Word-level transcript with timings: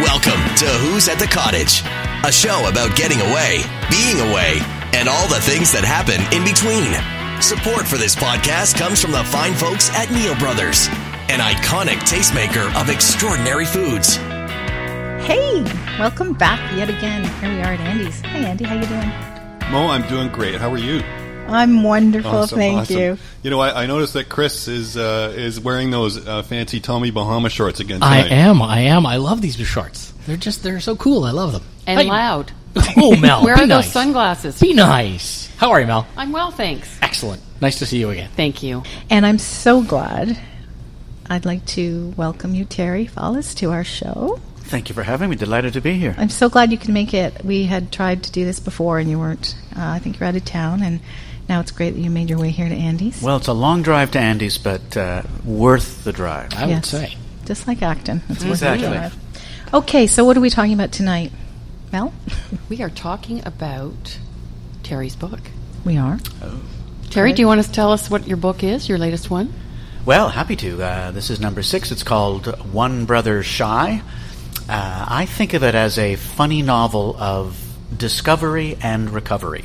Welcome 0.00 0.40
to 0.56 0.64
Who's 0.64 1.08
at 1.08 1.18
the 1.18 1.26
Cottage, 1.26 1.82
a 2.24 2.32
show 2.32 2.66
about 2.68 2.96
getting 2.96 3.20
away, 3.20 3.60
being 3.90 4.18
away, 4.30 4.56
and 4.94 5.10
all 5.10 5.28
the 5.28 5.40
things 5.42 5.72
that 5.72 5.84
happen 5.84 6.24
in 6.32 6.40
between. 6.40 6.96
Support 7.42 7.86
for 7.86 7.98
this 7.98 8.16
podcast 8.16 8.78
comes 8.78 9.00
from 9.02 9.12
the 9.12 9.22
fine 9.24 9.52
folks 9.52 9.90
at 9.92 10.10
Neal 10.10 10.34
Brothers, 10.38 10.88
an 11.28 11.40
iconic 11.44 12.00
tastemaker 12.08 12.72
of 12.80 12.88
extraordinary 12.88 13.66
foods. 13.66 14.16
Hey, 15.28 15.62
welcome 15.98 16.32
back 16.32 16.60
yet 16.78 16.88
again. 16.88 17.24
Here 17.40 17.50
we 17.50 17.60
are 17.60 17.74
at 17.74 17.80
Andy's. 17.80 18.20
Hey, 18.22 18.46
Andy. 18.46 18.64
How 18.64 18.76
you 18.76 18.86
doing? 18.86 19.70
Mo, 19.70 19.88
I'm 19.88 20.08
doing 20.08 20.28
great. 20.32 20.54
How 20.54 20.72
are 20.72 20.78
you? 20.78 21.02
I'm 21.52 21.82
wonderful. 21.82 22.30
Awesome, 22.30 22.58
thank 22.58 22.78
awesome. 22.80 22.96
you. 22.96 23.18
You 23.42 23.50
know, 23.50 23.60
I, 23.60 23.82
I 23.82 23.86
noticed 23.86 24.14
that 24.14 24.28
Chris 24.28 24.68
is 24.68 24.96
uh, 24.96 25.32
is 25.36 25.60
wearing 25.60 25.90
those 25.90 26.26
uh, 26.26 26.42
fancy 26.42 26.80
Tommy 26.80 27.10
Bahama 27.10 27.50
shorts 27.50 27.80
again 27.80 28.02
I 28.02 28.26
am. 28.28 28.62
I 28.62 28.80
am. 28.80 29.06
I 29.06 29.16
love 29.16 29.40
these 29.42 29.56
shorts. 29.56 30.12
They're 30.26 30.36
just 30.36 30.62
they're 30.62 30.80
so 30.80 30.96
cool. 30.96 31.24
I 31.24 31.30
love 31.32 31.52
them. 31.52 31.62
and 31.86 32.00
Hey. 32.00 32.06
loud. 32.08 32.52
Oh, 32.96 33.16
Mel. 33.16 33.42
Where 33.44 33.56
be 33.56 33.62
are 33.62 33.66
nice. 33.66 33.86
those 33.86 33.92
sunglasses? 33.92 34.60
Be 34.60 34.74
nice. 34.74 35.48
How 35.56 35.70
are 35.72 35.80
you, 35.80 35.86
Mel? 35.86 36.06
I'm 36.16 36.30
well, 36.32 36.50
thanks. 36.52 36.88
Excellent. 37.02 37.42
Nice 37.60 37.78
to 37.80 37.86
see 37.86 37.98
you 37.98 38.10
again. 38.10 38.30
Thank 38.36 38.62
you. 38.62 38.82
And 39.10 39.26
I'm 39.26 39.38
so 39.38 39.82
glad. 39.82 40.38
I'd 41.28 41.44
like 41.44 41.64
to 41.66 42.12
welcome 42.16 42.54
you, 42.54 42.64
Terry 42.64 43.06
Fallis, 43.06 43.54
to 43.56 43.70
our 43.72 43.84
show. 43.84 44.40
Thank 44.56 44.88
you 44.88 44.94
for 44.94 45.02
having 45.02 45.30
me. 45.30 45.36
Delighted 45.36 45.72
to 45.74 45.80
be 45.80 45.94
here. 45.94 46.14
I'm 46.16 46.28
so 46.28 46.48
glad 46.48 46.70
you 46.72 46.78
can 46.78 46.92
make 46.94 47.12
it. 47.12 47.44
We 47.44 47.64
had 47.64 47.90
tried 47.92 48.22
to 48.24 48.32
do 48.32 48.44
this 48.44 48.60
before, 48.60 48.98
and 49.00 49.10
you 49.10 49.18
weren't. 49.18 49.56
Uh, 49.76 49.80
I 49.86 49.98
think 49.98 50.18
you're 50.20 50.28
out 50.28 50.36
of 50.36 50.44
town, 50.44 50.82
and 50.82 51.00
now 51.50 51.60
it's 51.60 51.72
great 51.72 51.90
that 51.90 52.00
you 52.00 52.08
made 52.10 52.30
your 52.30 52.38
way 52.38 52.48
here 52.50 52.68
to 52.68 52.74
Andy's. 52.74 53.20
Well, 53.20 53.36
it's 53.36 53.48
a 53.48 53.52
long 53.52 53.82
drive 53.82 54.12
to 54.12 54.18
Andy's, 54.20 54.56
but 54.56 54.96
uh, 54.96 55.22
worth 55.44 56.04
the 56.04 56.12
drive. 56.12 56.54
I 56.54 56.64
would 56.66 56.70
Yes. 56.70 56.88
say. 56.88 57.16
just 57.44 57.66
like 57.66 57.82
Acton. 57.82 58.22
It's 58.28 58.44
worth 58.44 58.60
the 58.60 58.72
Exactly. 58.74 58.86
drive. 58.88 59.16
Okay, 59.74 60.06
so 60.06 60.24
what 60.24 60.36
are 60.36 60.40
we 60.40 60.48
talking 60.50 60.72
about 60.72 60.92
tonight, 60.92 61.32
Mel? 61.92 62.12
We 62.68 62.82
are 62.82 62.88
talking 62.90 63.42
about 63.44 64.18
Terry's 64.84 65.16
book. 65.16 65.40
we 65.84 65.96
are. 65.98 66.18
Terry, 67.10 67.32
do 67.32 67.42
you 67.42 67.48
want 67.48 67.60
to 67.64 67.70
tell 67.72 67.90
us 67.92 68.08
what 68.08 68.28
your 68.28 68.36
book 68.36 68.62
is, 68.62 68.88
your 68.88 68.96
latest 68.98 69.28
one? 69.28 69.52
Well, 70.06 70.28
happy 70.28 70.54
to. 70.56 70.80
Uh, 70.82 71.10
this 71.10 71.30
is 71.30 71.40
number 71.40 71.62
six. 71.64 71.90
It's 71.90 72.04
called 72.04 72.46
One 72.72 73.06
Brother 73.06 73.42
Shy. 73.42 74.02
Uh, 74.68 75.04
I 75.08 75.26
think 75.26 75.52
of 75.54 75.64
it 75.64 75.74
as 75.74 75.98
a 75.98 76.14
funny 76.14 76.62
novel 76.62 77.16
of 77.18 77.58
discovery 77.96 78.78
and 78.80 79.10
recovery. 79.10 79.64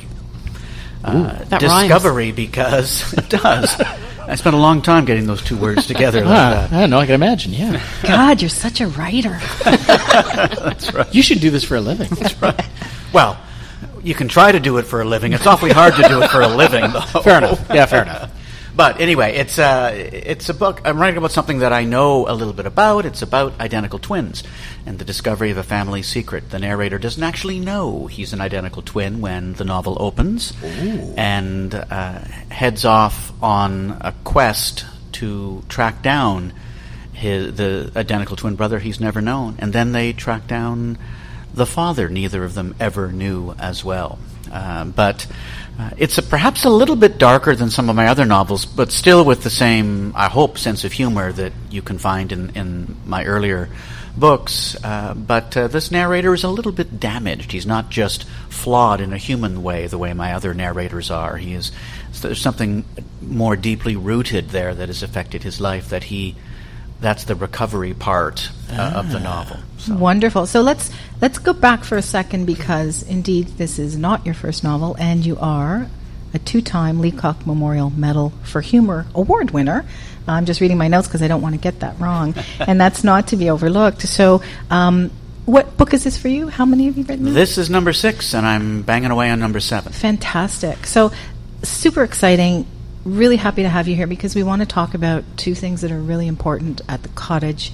Uh, 1.04 1.44
that 1.44 1.62
rhymes. 1.62 1.88
discovery 1.88 2.32
because 2.32 3.12
it 3.18 3.28
does. 3.28 3.80
I 4.28 4.34
spent 4.34 4.56
a 4.56 4.58
long 4.58 4.82
time 4.82 5.04
getting 5.04 5.26
those 5.26 5.42
two 5.42 5.56
words 5.56 5.86
together. 5.86 6.24
like 6.24 6.30
Ah, 6.36 6.66
that. 6.68 6.72
I 6.72 6.80
don't 6.80 6.90
know. 6.90 6.98
I 6.98 7.06
can 7.06 7.14
imagine. 7.14 7.52
Yeah. 7.52 7.80
God, 8.02 8.40
you're 8.42 8.48
such 8.48 8.80
a 8.80 8.88
writer. 8.88 9.38
you 11.12 11.22
should 11.22 11.40
do 11.40 11.50
this 11.50 11.62
for 11.64 11.76
a 11.76 11.80
living. 11.80 12.08
That's 12.10 12.40
right. 12.42 12.60
Well, 13.12 13.38
you 14.02 14.14
can 14.14 14.28
try 14.28 14.52
to 14.52 14.60
do 14.60 14.76
it 14.78 14.82
for 14.82 15.00
a 15.00 15.04
living. 15.04 15.32
It's 15.32 15.46
awfully 15.46 15.70
hard 15.70 15.94
to 15.94 16.02
do 16.08 16.20
it 16.22 16.30
for 16.30 16.42
a 16.42 16.48
living, 16.48 16.82
though. 16.90 17.00
Fair 17.22 17.38
enough. 17.38 17.64
Yeah, 17.72 17.86
fair 17.86 18.02
enough. 18.02 18.30
But 18.76 19.00
anyway, 19.00 19.36
it's 19.36 19.58
uh, 19.58 19.90
it's 19.94 20.50
a 20.50 20.54
book. 20.54 20.82
I'm 20.84 21.00
writing 21.00 21.16
about 21.16 21.32
something 21.32 21.60
that 21.60 21.72
I 21.72 21.84
know 21.84 22.28
a 22.28 22.34
little 22.34 22.52
bit 22.52 22.66
about. 22.66 23.06
It's 23.06 23.22
about 23.22 23.58
identical 23.58 23.98
twins 23.98 24.44
and 24.84 24.98
the 24.98 25.04
discovery 25.04 25.50
of 25.50 25.56
a 25.56 25.62
family 25.62 26.02
secret. 26.02 26.50
The 26.50 26.58
narrator 26.58 26.98
doesn't 26.98 27.22
actually 27.22 27.58
know 27.58 28.06
he's 28.06 28.34
an 28.34 28.42
identical 28.42 28.82
twin 28.82 29.22
when 29.22 29.54
the 29.54 29.64
novel 29.64 29.96
opens, 29.98 30.52
and 31.16 31.74
uh, 31.74 32.18
heads 32.50 32.84
off 32.84 33.32
on 33.42 33.96
a 34.02 34.14
quest 34.24 34.84
to 35.12 35.64
track 35.70 36.02
down 36.02 36.52
his 37.14 37.56
the 37.56 37.90
identical 37.96 38.36
twin 38.36 38.56
brother 38.56 38.78
he's 38.78 39.00
never 39.00 39.22
known. 39.22 39.56
And 39.58 39.72
then 39.72 39.92
they 39.92 40.12
track 40.12 40.46
down 40.46 40.98
the 41.54 41.64
father 41.64 42.10
neither 42.10 42.44
of 42.44 42.52
them 42.52 42.74
ever 42.78 43.10
knew 43.10 43.54
as 43.58 43.82
well. 43.82 44.18
Uh, 44.50 44.84
but 44.84 45.26
uh, 45.78 45.90
it's 45.98 46.18
a, 46.18 46.22
perhaps 46.22 46.64
a 46.64 46.70
little 46.70 46.96
bit 46.96 47.18
darker 47.18 47.54
than 47.54 47.70
some 47.70 47.90
of 47.90 47.96
my 47.96 48.06
other 48.06 48.24
novels, 48.24 48.64
but 48.64 48.90
still 48.90 49.24
with 49.24 49.42
the 49.42 49.50
same, 49.50 50.12
I 50.16 50.28
hope, 50.28 50.58
sense 50.58 50.84
of 50.84 50.92
humor 50.92 51.32
that 51.32 51.52
you 51.70 51.82
can 51.82 51.98
find 51.98 52.32
in, 52.32 52.50
in 52.50 52.96
my 53.04 53.24
earlier 53.24 53.68
books. 54.16 54.76
Uh, 54.82 55.14
but 55.14 55.56
uh, 55.56 55.68
this 55.68 55.90
narrator 55.90 56.32
is 56.32 56.44
a 56.44 56.48
little 56.48 56.72
bit 56.72 56.98
damaged. 56.98 57.52
He's 57.52 57.66
not 57.66 57.90
just 57.90 58.24
flawed 58.48 59.00
in 59.00 59.12
a 59.12 59.18
human 59.18 59.62
way 59.62 59.86
the 59.86 59.98
way 59.98 60.12
my 60.14 60.32
other 60.32 60.54
narrators 60.54 61.10
are. 61.10 61.36
He 61.36 61.52
is 61.52 61.72
there's 62.22 62.40
something 62.40 62.84
more 63.20 63.56
deeply 63.56 63.94
rooted 63.94 64.50
there 64.50 64.74
that 64.74 64.88
has 64.88 65.02
affected 65.02 65.42
his 65.42 65.60
life 65.60 65.90
that 65.90 66.04
he 66.04 66.34
that's 67.00 67.24
the 67.24 67.34
recovery 67.34 67.94
part 67.94 68.50
uh, 68.70 68.92
of 68.96 69.12
the 69.12 69.20
novel. 69.20 69.58
So. 69.78 69.94
Wonderful. 69.94 70.46
So 70.46 70.62
let's 70.62 70.90
let's 71.20 71.38
go 71.38 71.52
back 71.52 71.84
for 71.84 71.96
a 71.96 72.02
second 72.02 72.46
because 72.46 73.02
indeed 73.02 73.48
this 73.58 73.78
is 73.78 73.96
not 73.96 74.24
your 74.24 74.34
first 74.34 74.64
novel, 74.64 74.96
and 74.98 75.24
you 75.24 75.36
are 75.38 75.88
a 76.34 76.38
two-time 76.38 77.00
Leacock 77.00 77.46
Memorial 77.46 77.90
Medal 77.90 78.32
for 78.42 78.60
Humor 78.60 79.06
Award 79.14 79.52
winner. 79.52 79.84
I'm 80.28 80.44
just 80.44 80.60
reading 80.60 80.76
my 80.76 80.88
notes 80.88 81.06
because 81.06 81.22
I 81.22 81.28
don't 81.28 81.40
want 81.40 81.54
to 81.54 81.60
get 81.60 81.80
that 81.80 81.98
wrong, 82.00 82.34
and 82.60 82.80
that's 82.80 83.04
not 83.04 83.28
to 83.28 83.36
be 83.36 83.50
overlooked. 83.50 84.02
So, 84.02 84.42
um, 84.70 85.10
what 85.44 85.76
book 85.76 85.94
is 85.94 86.02
this 86.02 86.18
for 86.18 86.28
you? 86.28 86.48
How 86.48 86.64
many 86.64 86.86
have 86.86 86.98
you 86.98 87.04
written? 87.04 87.32
This 87.32 87.58
is 87.58 87.70
number 87.70 87.92
six, 87.92 88.34
and 88.34 88.44
I'm 88.44 88.82
banging 88.82 89.12
away 89.12 89.30
on 89.30 89.38
number 89.38 89.60
seven. 89.60 89.92
Fantastic. 89.92 90.86
So, 90.86 91.12
super 91.62 92.02
exciting. 92.02 92.66
Really 93.06 93.36
happy 93.36 93.62
to 93.62 93.68
have 93.68 93.86
you 93.86 93.94
here 93.94 94.08
because 94.08 94.34
we 94.34 94.42
want 94.42 94.62
to 94.62 94.66
talk 94.66 94.94
about 94.94 95.22
two 95.36 95.54
things 95.54 95.82
that 95.82 95.92
are 95.92 95.98
really 96.00 96.26
important 96.26 96.80
at 96.88 97.04
the 97.04 97.08
cottage 97.10 97.70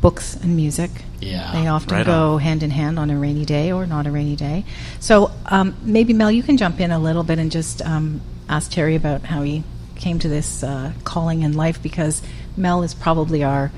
books 0.00 0.36
and 0.36 0.56
music. 0.56 0.90
Yeah, 1.20 1.52
They 1.52 1.66
often 1.66 1.92
right 1.96 2.06
go 2.06 2.34
on. 2.34 2.40
hand 2.40 2.62
in 2.62 2.70
hand 2.70 2.98
on 2.98 3.10
a 3.10 3.18
rainy 3.18 3.44
day 3.44 3.72
or 3.72 3.84
not 3.84 4.06
a 4.06 4.10
rainy 4.10 4.36
day. 4.36 4.64
So, 5.00 5.32
um, 5.46 5.76
maybe, 5.82 6.14
Mel, 6.14 6.30
you 6.30 6.42
can 6.42 6.56
jump 6.56 6.80
in 6.80 6.90
a 6.92 6.98
little 6.98 7.24
bit 7.24 7.38
and 7.38 7.50
just 7.52 7.82
um, 7.82 8.22
ask 8.48 8.70
Terry 8.70 8.94
about 8.94 9.22
how 9.22 9.42
he 9.42 9.64
came 9.96 10.18
to 10.20 10.28
this 10.28 10.62
uh, 10.62 10.92
calling 11.04 11.42
in 11.42 11.52
life 11.54 11.82
because 11.82 12.22
Mel 12.56 12.82
is 12.82 12.94
probably 12.94 13.44
our. 13.44 13.70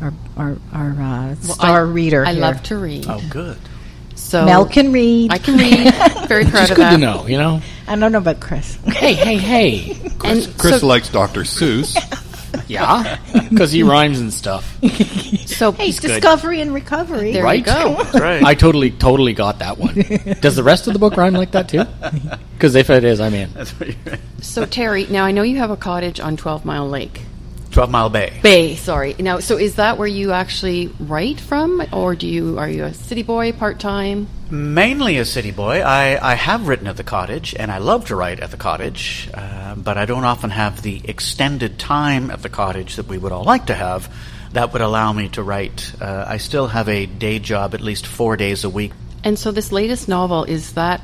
Our, 0.00 0.12
our, 0.36 0.56
our 0.72 0.90
uh, 0.90 1.26
Well, 1.26 1.34
star 1.56 1.78
I, 1.78 1.90
reader. 1.90 2.24
I 2.24 2.30
here. 2.32 2.40
love 2.42 2.62
to 2.64 2.78
read. 2.78 3.06
Oh, 3.08 3.20
good. 3.30 3.58
So 4.28 4.44
Mel 4.44 4.66
can 4.66 4.92
read. 4.92 5.32
I 5.32 5.38
can 5.38 5.56
read. 5.56 6.28
Very 6.28 6.44
proud 6.44 6.62
It's 6.62 6.70
of 6.72 6.76
good 6.76 6.82
that. 6.84 6.90
to 6.92 6.98
know. 6.98 7.26
You 7.26 7.38
know. 7.38 7.62
I 7.86 7.96
don't 7.96 8.12
know 8.12 8.18
about 8.18 8.40
Chris. 8.40 8.74
Hey, 8.84 9.14
hey, 9.14 9.38
hey. 9.38 9.92
And 10.22 10.46
Chris 10.58 10.80
so, 10.80 10.86
likes 10.86 11.08
Dr. 11.08 11.40
Seuss. 11.42 11.96
Yeah, 12.66 13.18
because 13.48 13.72
he 13.72 13.82
rhymes 13.82 14.20
and 14.20 14.32
stuff. 14.32 14.64
so 15.46 15.72
Hey, 15.72 15.90
discovery 15.92 16.60
and 16.60 16.74
recovery. 16.74 17.32
there 17.32 17.44
Right? 17.44 17.60
you 17.60 17.64
go. 17.64 17.94
That's 18.02 18.20
right. 18.20 18.42
I 18.44 18.54
totally, 18.54 18.90
totally 18.90 19.32
got 19.32 19.60
that 19.60 19.78
one. 19.78 19.94
Does 20.40 20.56
the 20.56 20.62
rest 20.62 20.86
of 20.86 20.92
the 20.92 20.98
book 20.98 21.16
rhyme 21.16 21.32
like 21.34 21.52
that 21.52 21.68
too? 21.68 21.84
Because 22.54 22.74
if 22.74 22.90
it 22.90 23.04
is, 23.04 23.20
I'm 23.20 23.32
in. 23.34 23.52
That's 23.54 23.70
what 23.78 23.88
you're 23.88 24.18
So 24.40 24.66
Terry, 24.66 25.06
now 25.06 25.24
I 25.24 25.30
know 25.30 25.42
you 25.42 25.58
have 25.58 25.70
a 25.70 25.76
cottage 25.76 26.20
on 26.20 26.36
Twelve 26.36 26.64
Mile 26.64 26.88
Lake. 26.88 27.22
Twelve 27.78 27.92
Mile 27.92 28.10
Bay. 28.10 28.40
Bay, 28.42 28.74
sorry. 28.74 29.14
Now, 29.20 29.38
so 29.38 29.56
is 29.56 29.76
that 29.76 29.98
where 29.98 30.08
you 30.08 30.32
actually 30.32 30.88
write 30.98 31.38
from, 31.38 31.80
or 31.92 32.16
do 32.16 32.26
you 32.26 32.58
are 32.58 32.68
you 32.68 32.82
a 32.82 32.92
city 32.92 33.22
boy 33.22 33.52
part 33.52 33.78
time? 33.78 34.26
Mainly 34.50 35.18
a 35.18 35.24
city 35.24 35.52
boy. 35.52 35.82
I, 35.82 36.18
I 36.20 36.34
have 36.34 36.66
written 36.66 36.88
at 36.88 36.96
the 36.96 37.04
cottage, 37.04 37.54
and 37.54 37.70
I 37.70 37.78
love 37.78 38.06
to 38.06 38.16
write 38.16 38.40
at 38.40 38.50
the 38.50 38.56
cottage, 38.56 39.30
uh, 39.32 39.76
but 39.76 39.96
I 39.96 40.06
don't 40.06 40.24
often 40.24 40.50
have 40.50 40.82
the 40.82 41.08
extended 41.08 41.78
time 41.78 42.32
at 42.32 42.42
the 42.42 42.48
cottage 42.48 42.96
that 42.96 43.06
we 43.06 43.16
would 43.16 43.30
all 43.30 43.44
like 43.44 43.66
to 43.66 43.74
have 43.74 44.12
that 44.54 44.72
would 44.72 44.82
allow 44.82 45.12
me 45.12 45.28
to 45.28 45.44
write. 45.44 45.92
Uh, 46.00 46.24
I 46.26 46.38
still 46.38 46.66
have 46.66 46.88
a 46.88 47.06
day 47.06 47.38
job 47.38 47.74
at 47.74 47.80
least 47.80 48.08
four 48.08 48.36
days 48.36 48.64
a 48.64 48.68
week. 48.68 48.90
And 49.22 49.38
so 49.38 49.52
this 49.52 49.70
latest 49.70 50.08
novel 50.08 50.42
is 50.42 50.72
that 50.72 51.00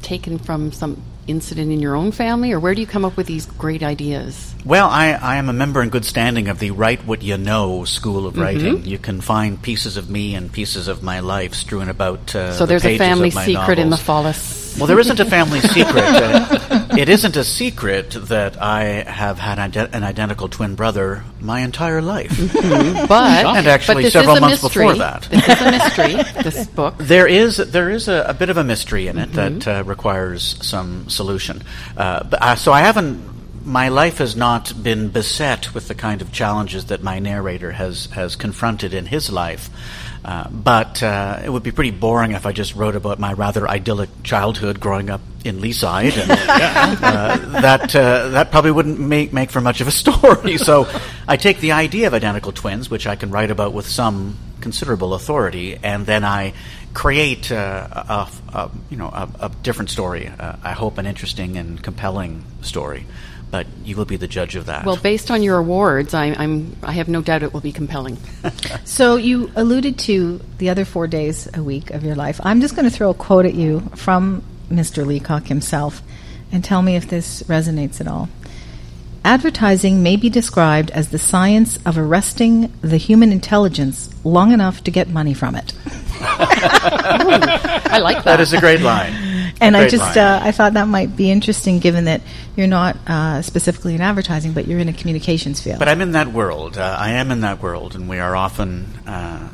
taken 0.00 0.38
from 0.38 0.72
some 0.72 1.02
incident 1.26 1.72
in 1.72 1.80
your 1.80 1.94
own 1.94 2.12
family, 2.12 2.52
or 2.52 2.60
where 2.60 2.74
do 2.74 2.80
you 2.80 2.86
come 2.86 3.04
up 3.04 3.16
with 3.16 3.26
these 3.26 3.46
great 3.46 3.82
ideas? 3.82 4.54
Well, 4.64 4.88
I, 4.88 5.12
I 5.12 5.36
am 5.36 5.48
a 5.48 5.52
member 5.52 5.82
in 5.82 5.90
good 5.90 6.04
standing 6.04 6.48
of 6.48 6.58
the 6.58 6.70
Write 6.72 7.06
What 7.06 7.22
You 7.22 7.36
Know 7.38 7.84
School 7.84 8.26
of 8.26 8.36
Writing. 8.36 8.84
You 8.84 8.98
can 8.98 9.20
find 9.20 9.60
pieces 9.60 9.96
of 9.96 10.10
me 10.10 10.34
and 10.34 10.52
pieces 10.52 10.88
of 10.88 11.02
my 11.02 11.20
life 11.20 11.54
strewn 11.54 11.88
about. 11.88 12.34
Uh, 12.34 12.52
So 12.52 12.66
the 12.66 12.70
there's 12.70 12.84
a 12.84 12.98
family 12.98 13.30
secret 13.30 13.78
in 13.78 13.90
the 13.90 13.96
novels. 13.96 14.26
Fallis. 14.36 14.65
Well, 14.78 14.86
there 14.86 14.98
isn't 15.00 15.18
a 15.20 15.24
family 15.24 15.60
secret. 15.60 16.04
Uh, 16.04 16.86
it 16.98 17.08
isn't 17.08 17.34
a 17.36 17.44
secret 17.44 18.10
that 18.10 18.60
I 18.60 18.82
have 19.06 19.38
had 19.38 19.58
ide- 19.58 19.94
an 19.94 20.04
identical 20.04 20.48
twin 20.48 20.74
brother 20.74 21.24
my 21.40 21.60
entire 21.60 22.02
life. 22.02 22.30
but 23.08 23.46
And 23.56 23.66
actually 23.66 24.02
but 24.04 24.12
several 24.12 24.38
months 24.40 24.62
mystery. 24.62 24.84
before 24.84 24.94
that. 24.98 25.22
this 25.30 25.48
is 25.48 25.60
a 25.60 25.70
mystery. 25.70 26.42
This 26.42 26.66
book. 26.74 26.94
There 26.98 27.26
is 27.26 27.56
there 27.56 27.90
is 27.90 28.08
a, 28.08 28.26
a 28.28 28.34
bit 28.34 28.50
of 28.50 28.56
a 28.58 28.64
mystery 28.64 29.08
in 29.08 29.18
it 29.18 29.32
that 29.32 29.66
uh, 29.66 29.82
requires 29.84 30.56
some 30.64 31.08
solution. 31.08 31.62
Uh, 31.96 32.24
but, 32.24 32.42
uh, 32.42 32.54
so 32.56 32.72
I 32.72 32.80
haven't. 32.80 33.34
My 33.64 33.88
life 33.88 34.18
has 34.18 34.36
not 34.36 34.72
been 34.80 35.08
beset 35.08 35.74
with 35.74 35.88
the 35.88 35.94
kind 35.96 36.22
of 36.22 36.30
challenges 36.30 36.84
that 36.86 37.02
my 37.02 37.18
narrator 37.18 37.72
has 37.72 38.06
has 38.12 38.36
confronted 38.36 38.94
in 38.94 39.06
his 39.06 39.28
life. 39.32 39.70
Uh, 40.26 40.48
but 40.50 41.04
uh, 41.04 41.40
it 41.44 41.48
would 41.48 41.62
be 41.62 41.70
pretty 41.70 41.92
boring 41.92 42.32
if 42.32 42.46
I 42.46 42.52
just 42.52 42.74
wrote 42.74 42.96
about 42.96 43.20
my 43.20 43.32
rather 43.32 43.68
idyllic 43.68 44.10
childhood 44.24 44.80
growing 44.80 45.08
up 45.08 45.20
in 45.44 45.60
Leaside, 45.60 46.18
and 46.18 46.30
uh, 47.00 47.60
that 47.60 47.94
uh, 47.94 48.30
that 48.30 48.50
probably 48.50 48.72
wouldn't 48.72 48.98
make 48.98 49.32
make 49.32 49.52
for 49.52 49.60
much 49.60 49.80
of 49.80 49.86
a 49.86 49.92
story. 49.92 50.56
So 50.58 50.88
I 51.28 51.36
take 51.36 51.60
the 51.60 51.72
idea 51.72 52.08
of 52.08 52.14
identical 52.14 52.50
twins, 52.50 52.90
which 52.90 53.06
I 53.06 53.14
can 53.14 53.30
write 53.30 53.52
about 53.52 53.72
with 53.72 53.86
some 53.86 54.36
considerable 54.60 55.14
authority, 55.14 55.76
and 55.76 56.04
then 56.04 56.24
I 56.24 56.54
create 56.92 57.52
uh, 57.52 57.86
a, 57.92 58.28
a, 58.52 58.70
you 58.90 58.96
know 58.96 59.06
a, 59.06 59.28
a 59.42 59.48
different 59.62 59.90
story. 59.90 60.26
Uh, 60.26 60.56
I 60.60 60.72
hope 60.72 60.98
an 60.98 61.06
interesting 61.06 61.56
and 61.56 61.80
compelling 61.80 62.42
story. 62.62 63.06
But 63.50 63.66
you 63.84 63.96
will 63.96 64.04
be 64.04 64.16
the 64.16 64.26
judge 64.26 64.56
of 64.56 64.66
that. 64.66 64.84
Well, 64.84 64.96
based 64.96 65.30
on 65.30 65.42
your 65.42 65.56
awards, 65.58 66.14
I, 66.14 66.26
I'm 66.26 66.76
I 66.82 66.92
have 66.92 67.08
no 67.08 67.22
doubt 67.22 67.42
it 67.42 67.52
will 67.52 67.60
be 67.60 67.72
compelling. 67.72 68.18
So 68.84 69.16
you 69.16 69.50
alluded 69.56 69.98
to 70.00 70.40
the 70.58 70.70
other 70.70 70.84
four 70.84 71.06
days 71.06 71.48
a 71.52 71.62
week 71.62 71.90
of 71.90 72.04
your 72.04 72.14
life. 72.14 72.40
I'm 72.42 72.60
just 72.60 72.76
going 72.76 72.88
to 72.88 72.94
throw 72.94 73.10
a 73.10 73.14
quote 73.14 73.44
at 73.44 73.54
you 73.54 73.80
from 73.94 74.42
Mr. 74.70 75.04
Leacock 75.04 75.46
himself 75.46 76.02
and 76.52 76.64
tell 76.64 76.82
me 76.82 76.96
if 76.96 77.08
this 77.08 77.42
resonates 77.44 78.00
at 78.00 78.08
all. 78.08 78.28
Advertising 79.24 80.04
may 80.04 80.14
be 80.14 80.30
described 80.30 80.92
as 80.92 81.08
the 81.08 81.18
science 81.18 81.78
of 81.84 81.98
arresting 81.98 82.72
the 82.80 82.96
human 82.96 83.32
intelligence 83.32 84.08
long 84.24 84.52
enough 84.52 84.84
to 84.84 84.92
get 84.92 85.08
money 85.08 85.34
from 85.34 85.56
it. 85.56 85.72
I 86.20 87.98
like 88.00 88.18
that. 88.18 88.24
that 88.24 88.40
is 88.40 88.52
a 88.52 88.60
great 88.60 88.80
line. 88.80 89.12
And 89.60 89.76
I 89.76 89.88
just 89.88 90.16
uh, 90.16 90.40
I 90.42 90.52
thought 90.52 90.74
that 90.74 90.86
might 90.88 91.16
be 91.16 91.30
interesting, 91.30 91.78
given 91.78 92.04
that 92.04 92.20
you're 92.56 92.66
not 92.66 92.96
uh, 93.06 93.42
specifically 93.42 93.94
in 93.94 94.00
advertising, 94.00 94.52
but 94.52 94.66
you're 94.66 94.78
in 94.78 94.88
a 94.88 94.92
communications 94.92 95.60
field. 95.60 95.78
But 95.78 95.88
I'm 95.88 96.00
in 96.02 96.12
that 96.12 96.28
world. 96.28 96.76
Uh, 96.76 96.96
I 96.98 97.12
am 97.12 97.30
in 97.30 97.40
that 97.40 97.62
world, 97.62 97.94
and 97.94 98.08
we 98.08 98.18
are 98.18 98.36
often 98.36 98.84
uh, 99.06 99.48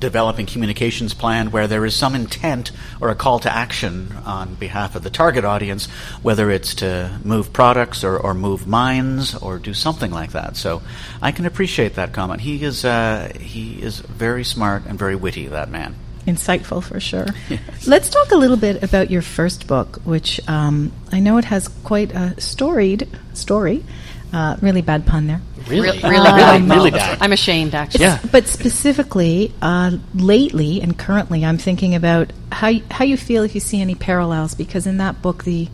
developing 0.00 0.46
communications 0.46 1.14
plan 1.14 1.50
where 1.50 1.66
there 1.66 1.84
is 1.84 1.94
some 1.94 2.14
intent 2.14 2.72
or 3.00 3.10
a 3.10 3.14
call 3.14 3.38
to 3.40 3.52
action 3.52 4.12
on 4.24 4.54
behalf 4.54 4.96
of 4.96 5.02
the 5.02 5.10
target 5.10 5.44
audience, 5.44 5.86
whether 6.22 6.50
it's 6.50 6.76
to 6.76 7.18
move 7.22 7.52
products 7.52 8.02
or, 8.02 8.18
or 8.18 8.34
move 8.34 8.66
minds 8.66 9.34
or 9.34 9.58
do 9.58 9.74
something 9.74 10.10
like 10.10 10.32
that. 10.32 10.56
So 10.56 10.82
I 11.20 11.32
can 11.32 11.44
appreciate 11.44 11.94
that 11.94 12.12
comment. 12.12 12.40
He 12.40 12.64
is 12.64 12.84
uh, 12.84 13.32
he 13.38 13.82
is 13.82 14.00
very 14.00 14.44
smart 14.44 14.86
and 14.86 14.98
very 14.98 15.16
witty. 15.16 15.48
That 15.48 15.70
man. 15.70 15.94
Insightful 16.30 16.82
for 16.82 17.00
sure. 17.00 17.26
Let's 17.86 18.08
talk 18.08 18.30
a 18.30 18.36
little 18.36 18.56
bit 18.56 18.82
about 18.82 19.10
your 19.10 19.22
first 19.22 19.66
book, 19.66 20.00
which 20.04 20.40
um, 20.48 20.92
I 21.12 21.20
know 21.20 21.38
it 21.38 21.44
has 21.46 21.68
quite 21.68 22.12
a 22.12 22.40
storied 22.40 23.08
story. 23.34 23.84
Uh, 24.32 24.56
really 24.62 24.80
bad 24.82 25.04
pun 25.06 25.26
there. 25.26 25.40
Really, 25.66 25.90
Re- 25.90 26.08
really 26.08 26.28
Um, 26.28 26.68
bad. 26.68 26.76
really 26.76 26.90
bad. 26.92 27.18
I'm 27.20 27.32
ashamed, 27.32 27.74
actually. 27.74 28.04
Yeah. 28.04 28.20
But 28.30 28.46
specifically, 28.46 29.52
uh, 29.60 29.96
lately 30.14 30.80
and 30.80 30.96
currently, 30.96 31.44
I'm 31.44 31.58
thinking 31.58 31.94
about 31.96 32.32
how 32.52 32.68
y- 32.68 32.82
how 32.90 33.04
you 33.04 33.16
feel 33.16 33.42
if 33.42 33.54
you 33.54 33.60
see 33.60 33.80
any 33.80 33.94
parallels, 33.96 34.54
because 34.54 34.86
in 34.86 34.98
that 34.98 35.20
book, 35.20 35.42
the 35.44 35.68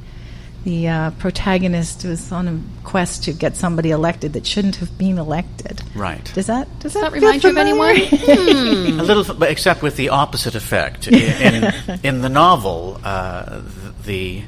the 0.67 0.89
uh, 0.89 1.11
protagonist 1.13 2.05
was 2.05 2.33
on 2.33 2.49
a 2.49 2.61
quest 2.85 3.23
to 3.23 3.33
get 3.33 3.57
somebody 3.57 3.93
elected 3.93 4.33
that 4.33 4.45
shouldn't 4.45 4.75
have 4.77 4.99
been 4.99 5.17
elected. 5.17 5.81
Right. 5.95 6.29
Does 6.35 6.49
that 6.49 6.67
does, 6.81 6.95
Does 6.95 7.03
that 7.03 7.13
feel 7.13 7.23
remind 7.23 7.45
you 7.45 7.51
of 7.51 7.55
familiar? 7.55 7.95
anyone? 7.95 8.99
A 9.01 9.05
little, 9.05 9.33
but 9.37 9.49
except 9.49 9.81
with 9.81 9.95
the 9.95 10.09
opposite 10.09 10.57
effect. 10.57 11.07
In, 11.09 11.63
in, 11.63 11.73
in 12.03 12.21
the 12.21 12.29
novel, 12.29 13.01
uh, 13.05 13.63
the 14.05 14.43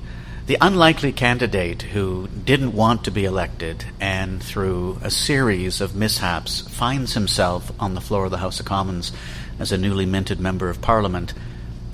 the 0.46 0.58
unlikely 0.60 1.12
candidate 1.12 1.82
who 1.82 2.26
didn't 2.44 2.72
want 2.72 3.04
to 3.04 3.12
be 3.12 3.24
elected 3.24 3.84
and 4.00 4.42
through 4.42 4.98
a 5.02 5.10
series 5.10 5.80
of 5.80 5.94
mishaps 5.94 6.62
finds 6.62 7.14
himself 7.14 7.70
on 7.78 7.94
the 7.94 8.00
floor 8.00 8.24
of 8.24 8.32
the 8.32 8.38
House 8.38 8.58
of 8.58 8.66
Commons 8.66 9.12
as 9.60 9.70
a 9.70 9.78
newly 9.78 10.06
minted 10.06 10.40
member 10.40 10.68
of 10.68 10.80
Parliament. 10.80 11.32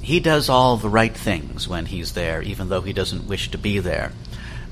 He 0.04 0.20
does 0.20 0.48
all 0.48 0.76
the 0.76 0.88
right 0.88 1.14
things 1.16 1.66
when 1.66 1.86
he's 1.86 2.12
there, 2.12 2.42
even 2.42 2.68
though 2.68 2.82
he 2.82 2.92
doesn't 2.92 3.26
wish 3.26 3.50
to 3.50 3.58
be 3.58 3.78
there, 3.80 4.12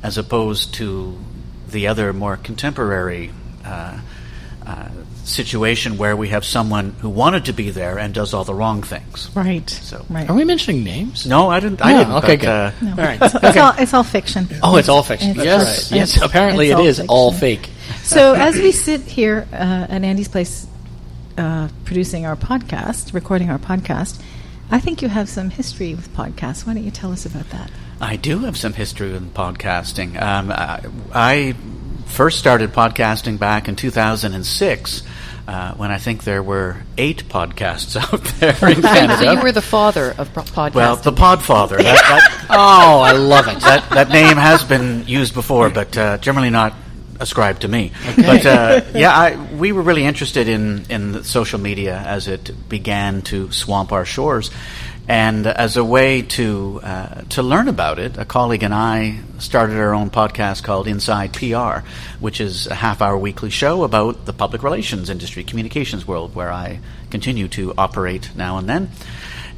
as 0.02 0.18
opposed 0.18 0.74
to 0.74 1.18
the 1.68 1.86
other 1.88 2.12
more 2.12 2.36
contemporary 2.36 3.30
uh, 3.64 3.98
uh, 4.66 4.88
situation 5.24 5.96
where 5.96 6.14
we 6.16 6.28
have 6.28 6.44
someone 6.44 6.90
who 7.00 7.08
wanted 7.08 7.46
to 7.46 7.52
be 7.52 7.70
there 7.70 7.98
and 7.98 8.12
does 8.12 8.34
all 8.34 8.44
the 8.44 8.52
wrong 8.54 8.82
things. 8.82 9.30
Right. 9.34 9.68
So- 9.70 10.04
right. 10.10 10.28
Are 10.28 10.34
we 10.36 10.44
mentioning 10.44 10.84
names? 10.84 11.26
No, 11.26 11.48
I 11.48 11.60
didn't. 11.60 11.80
I 11.80 11.94
Oh, 11.94 11.98
didn't. 11.98 12.14
okay, 12.16 12.36
but, 12.36 12.40
good. 12.40 12.48
uh, 12.48 12.72
No. 12.82 12.90
All 12.90 13.08
right. 13.08 13.22
It's, 13.22 13.34
it's 13.42 13.56
all, 13.56 13.72
it's 13.78 13.94
all 13.94 14.04
fiction. 14.04 14.48
Oh, 14.62 14.76
it's 14.76 14.88
all 14.88 15.02
fiction. 15.02 15.30
It's 15.30 15.44
yes, 15.44 15.92
all- 15.92 15.98
yes. 15.98 16.16
it's- 16.16 16.28
Apparently, 16.30 16.66
it's 16.70 16.72
it 16.78 16.80
all 16.80 16.86
is 16.86 17.00
all 17.08 17.32
fake. 17.32 17.70
So 18.02 18.34
as 18.34 18.56
we 18.56 18.72
sit 18.72 19.00
here 19.02 19.46
uh, 19.52 19.86
at 19.88 20.02
Andy's 20.04 20.28
place, 20.28 20.66
uh, 21.38 21.68
producing 21.84 22.26
our 22.26 22.36
podcast, 22.36 23.14
recording 23.14 23.48
our 23.48 23.58
podcast, 23.58 24.20
I 24.72 24.80
think 24.80 25.02
you 25.02 25.08
have 25.08 25.28
some 25.28 25.50
history 25.50 25.94
with 25.94 26.12
podcasts. 26.14 26.66
Why 26.66 26.74
don't 26.74 26.82
you 26.82 26.90
tell 26.90 27.12
us 27.12 27.26
about 27.26 27.48
that? 27.50 27.70
I 28.00 28.16
do 28.16 28.38
have 28.40 28.56
some 28.56 28.72
history 28.72 29.14
in 29.14 29.26
podcasting. 29.30 30.20
Um, 30.20 30.50
I, 30.50 30.80
I 31.12 31.54
first 32.06 32.38
started 32.38 32.72
podcasting 32.72 33.38
back 33.38 33.68
in 33.68 33.76
2006 33.76 35.02
uh, 35.46 35.74
when 35.74 35.90
I 35.90 35.98
think 35.98 36.24
there 36.24 36.42
were 36.42 36.78
eight 36.96 37.24
podcasts 37.28 37.96
out 38.12 38.24
there 38.40 38.70
in 38.70 38.80
Canada. 38.82 39.16
so 39.18 39.32
you 39.32 39.42
were 39.42 39.52
the 39.52 39.60
father 39.62 40.14
of 40.16 40.32
pro- 40.32 40.42
podcasting. 40.42 40.74
well, 40.74 40.96
the 40.96 41.12
Podfather. 41.12 41.76
That, 41.76 41.84
that, 41.84 42.46
Oh, 42.50 43.00
I 43.00 43.12
love 43.12 43.48
it. 43.48 43.60
that, 43.60 43.88
that 43.90 44.08
name 44.08 44.36
has 44.36 44.64
been 44.64 45.06
used 45.06 45.34
before, 45.34 45.68
but 45.70 45.96
uh, 45.98 46.18
generally 46.18 46.50
not 46.50 46.74
ascribed 47.22 47.62
to 47.62 47.68
me. 47.68 47.92
But 48.16 48.44
uh, 48.44 48.82
yeah, 48.94 49.12
I, 49.12 49.36
we 49.54 49.72
were 49.72 49.82
really 49.82 50.04
interested 50.04 50.48
in 50.48 50.84
in 50.90 51.12
the 51.12 51.24
social 51.24 51.58
media 51.58 51.96
as 51.96 52.28
it 52.28 52.68
began 52.68 53.22
to 53.22 53.50
swamp 53.52 53.92
our 53.92 54.04
shores, 54.04 54.50
and 55.08 55.46
as 55.46 55.76
a 55.76 55.84
way 55.84 56.22
to 56.22 56.80
uh, 56.82 57.22
to 57.30 57.42
learn 57.42 57.68
about 57.68 57.98
it, 57.98 58.18
a 58.18 58.24
colleague 58.24 58.64
and 58.64 58.74
I 58.74 59.20
started 59.38 59.78
our 59.78 59.94
own 59.94 60.10
podcast 60.10 60.64
called 60.64 60.86
Inside 60.86 61.32
PR, 61.32 61.86
which 62.20 62.40
is 62.40 62.66
a 62.66 62.74
half 62.74 63.00
hour 63.00 63.16
weekly 63.16 63.50
show 63.50 63.84
about 63.84 64.26
the 64.26 64.32
public 64.32 64.62
relations 64.62 65.08
industry, 65.08 65.44
communications 65.44 66.06
world, 66.06 66.34
where 66.34 66.52
I 66.52 66.80
continue 67.10 67.48
to 67.48 67.72
operate 67.78 68.30
now 68.34 68.58
and 68.58 68.68
then 68.68 68.90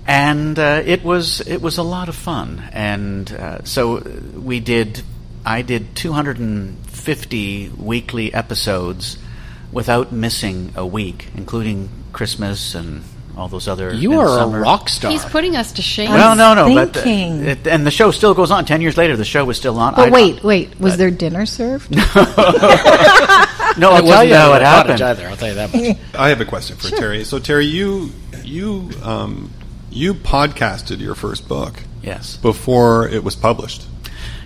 and 0.07 0.59
uh, 0.59 0.83
it 0.85 1.03
was 1.03 1.41
it 1.41 1.63
was 1.63 1.79
a 1.79 1.83
lot 1.83 2.09
of 2.09 2.15
fun. 2.15 2.63
And 2.73 3.33
uh, 3.33 3.65
so 3.65 4.01
we 4.37 4.61
did. 4.61 5.03
I 5.45 5.63
did 5.63 5.95
250 5.97 7.69
weekly 7.77 8.33
episodes 8.33 9.19
without 9.73 10.13
missing 10.13 10.73
a 10.77 10.87
week, 10.87 11.29
including 11.37 11.89
Christmas 12.13 12.75
and 12.75 13.03
all 13.37 13.49
those 13.49 13.67
other. 13.69 13.93
You 13.93 14.21
are 14.21 14.29
summer. 14.29 14.59
a 14.59 14.63
rock 14.63 14.89
star. 14.89 15.11
He's 15.11 15.25
putting 15.25 15.57
us 15.57 15.73
to 15.73 15.83
shame. 15.83 16.11
Well, 16.11 16.37
no, 16.37 16.55
no, 16.55 16.73
but 16.75 16.97
uh, 16.97 17.01
thinking. 17.03 17.45
it, 17.47 17.67
and 17.67 17.85
the 17.87 17.91
show 17.91 18.11
still 18.13 18.33
goes 18.35 18.51
on. 18.51 18.65
Ten 18.65 18.81
years 18.81 18.97
later, 18.97 19.17
the 19.17 19.25
show 19.25 19.45
was 19.45 19.57
still 19.57 19.79
on. 19.79 19.95
But 19.97 20.09
I- 20.09 20.13
wait, 20.13 20.43
wait, 20.45 20.79
was 20.81 20.97
there 20.97 21.11
dinner 21.11 21.45
served? 21.47 21.95
No, 23.77 23.91
it 23.91 23.95
I'll 23.97 24.03
tell 24.07 24.25
you 24.25 24.35
how 24.37 24.53
it 24.55 24.63
happened. 24.63 25.01
either. 25.03 25.27
I'll 25.27 25.37
tell 25.37 25.49
you 25.49 25.55
that 25.55 25.75
much. 25.75 25.97
I 26.15 26.29
have 26.29 26.41
a 26.41 26.45
question 26.45 26.77
for 26.77 26.91
Terry. 26.91 27.25
So 27.25 27.41
Terry, 27.41 27.67
you 27.67 28.11
you 28.45 28.89
um, 29.03 29.51
you 29.91 30.15
podcasted 30.15 31.01
your 31.01 31.17
first 31.17 31.49
book 31.49 31.83
Yes. 32.01 32.37
before 32.37 33.09
it 33.09 33.25
was 33.25 33.35
published. 33.35 33.85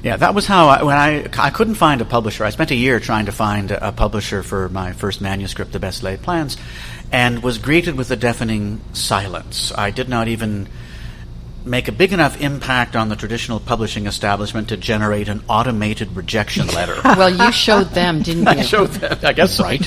Yeah, 0.02 0.16
that 0.16 0.34
was 0.34 0.46
how 0.46 0.68
I, 0.68 0.82
when 0.82 0.96
I 0.96 1.26
I 1.38 1.50
couldn't 1.50 1.74
find 1.74 2.00
a 2.00 2.04
publisher. 2.04 2.44
I 2.44 2.50
spent 2.50 2.70
a 2.70 2.76
year 2.76 3.00
trying 3.00 3.26
to 3.26 3.32
find 3.32 3.70
a, 3.70 3.92
publisher 3.92 4.42
for 4.42 4.68
my 4.68 4.92
first 4.92 5.20
manuscript, 5.20 5.72
The 5.72 5.80
Best 5.80 6.02
Laid 6.02 6.22
Plans, 6.22 6.56
and 7.10 7.42
was 7.42 7.58
greeted 7.58 7.96
with 7.96 8.10
a 8.10 8.16
deafening 8.16 8.80
silence. 8.92 9.72
I 9.76 9.90
did 9.90 10.08
not 10.08 10.28
even 10.28 10.68
make 11.64 11.88
a 11.88 11.92
big 11.92 12.12
enough 12.12 12.40
impact 12.40 12.96
on 12.96 13.08
the 13.08 13.16
traditional 13.16 13.60
publishing 13.60 14.06
establishment 14.06 14.68
to 14.68 14.76
generate 14.76 15.28
an 15.28 15.42
automated 15.48 16.14
rejection 16.16 16.66
letter. 16.74 17.00
Well, 17.04 17.30
you 17.30 17.52
showed 17.52 17.90
them, 17.90 18.22
didn't 18.22 18.44
you? 18.44 18.48
I 18.48 18.62
showed 18.62 18.90
them. 18.90 19.18
I 19.22 19.32
guess. 19.32 19.60
Right. 19.60 19.86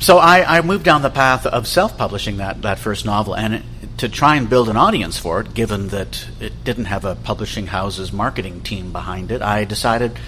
So 0.00 0.18
I, 0.18 0.58
I 0.58 0.62
moved 0.62 0.84
down 0.84 1.02
the 1.02 1.10
path 1.10 1.46
of 1.46 1.68
self-publishing 1.68 2.38
that, 2.38 2.62
that 2.62 2.80
first 2.80 3.04
novel, 3.04 3.36
and 3.36 3.54
it, 3.54 3.62
to 3.98 4.08
try 4.08 4.36
and 4.36 4.48
build 4.48 4.68
an 4.68 4.76
audience 4.76 5.18
for 5.18 5.40
it, 5.40 5.54
given 5.54 5.88
that 5.88 6.26
it 6.40 6.64
didn't 6.64 6.86
have 6.86 7.04
a 7.04 7.14
publishing 7.14 7.66
house's 7.66 8.12
marketing 8.12 8.62
team 8.62 8.92
behind 8.92 9.30
it, 9.30 9.42
I 9.42 9.64
decided 9.64 10.18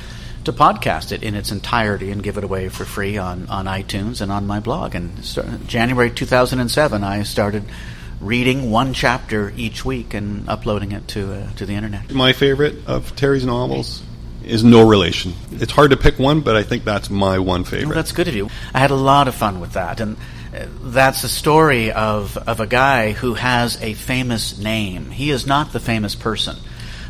to 0.45 0.53
podcast 0.53 1.13
it 1.13 1.23
in 1.23 1.35
its 1.35 1.51
entirety 1.51 2.11
and 2.11 2.23
give 2.23 2.37
it 2.37 2.45
away 2.45 2.69
for 2.69 2.85
free 2.85 3.17
on, 3.17 3.49
on 3.49 3.65
iTunes 3.65 4.21
and 4.21 4.31
on 4.31 4.47
my 4.47 4.61
blog. 4.61 4.95
And 4.95 5.25
so, 5.25 5.43
January 5.67 6.11
2007, 6.11 7.03
I 7.03 7.23
started 7.23 7.65
reading 8.21 8.71
one 8.71 8.95
chapter 8.95 9.53
each 9.57 9.85
week 9.85 10.15
and 10.15 10.49
uploading 10.49 10.93
it 10.93 11.07
to 11.09 11.33
uh, 11.33 11.53
to 11.55 11.67
the 11.67 11.75
internet. 11.75 12.11
My 12.13 12.33
favorite 12.33 12.87
of 12.87 13.15
Terry's 13.17 13.45
novels 13.45 14.03
is 14.45 14.63
No 14.63 14.87
Relation. 14.87 15.35
It's 15.53 15.73
hard 15.73 15.91
to 15.91 15.97
pick 15.97 16.19
one, 16.19 16.41
but 16.41 16.57
I 16.57 16.63
think 16.63 16.85
that's 16.85 17.11
my 17.11 17.39
one 17.39 17.65
favorite. 17.65 17.89
Well, 17.89 17.97
that's 17.97 18.13
good 18.13 18.29
of 18.29 18.35
you. 18.35 18.51
I 18.73 18.79
had 18.79 18.91
a 18.91 18.97
lot 18.97 19.29
of 19.29 19.35
fun 19.35 19.61
with 19.61 19.73
that, 19.73 20.01
and 20.01 20.17
that's 20.83 21.23
the 21.23 21.29
story 21.29 21.91
of 21.91 22.37
of 22.37 22.61
a 22.61 22.67
guy 22.67 23.13
who 23.13 23.35
has 23.35 23.81
a 23.83 23.95
famous 23.95 24.59
name. 24.59 25.11
He 25.11 25.31
is 25.31 25.47
not 25.47 25.73
the 25.73 25.81
famous 25.81 26.15
person, 26.15 26.57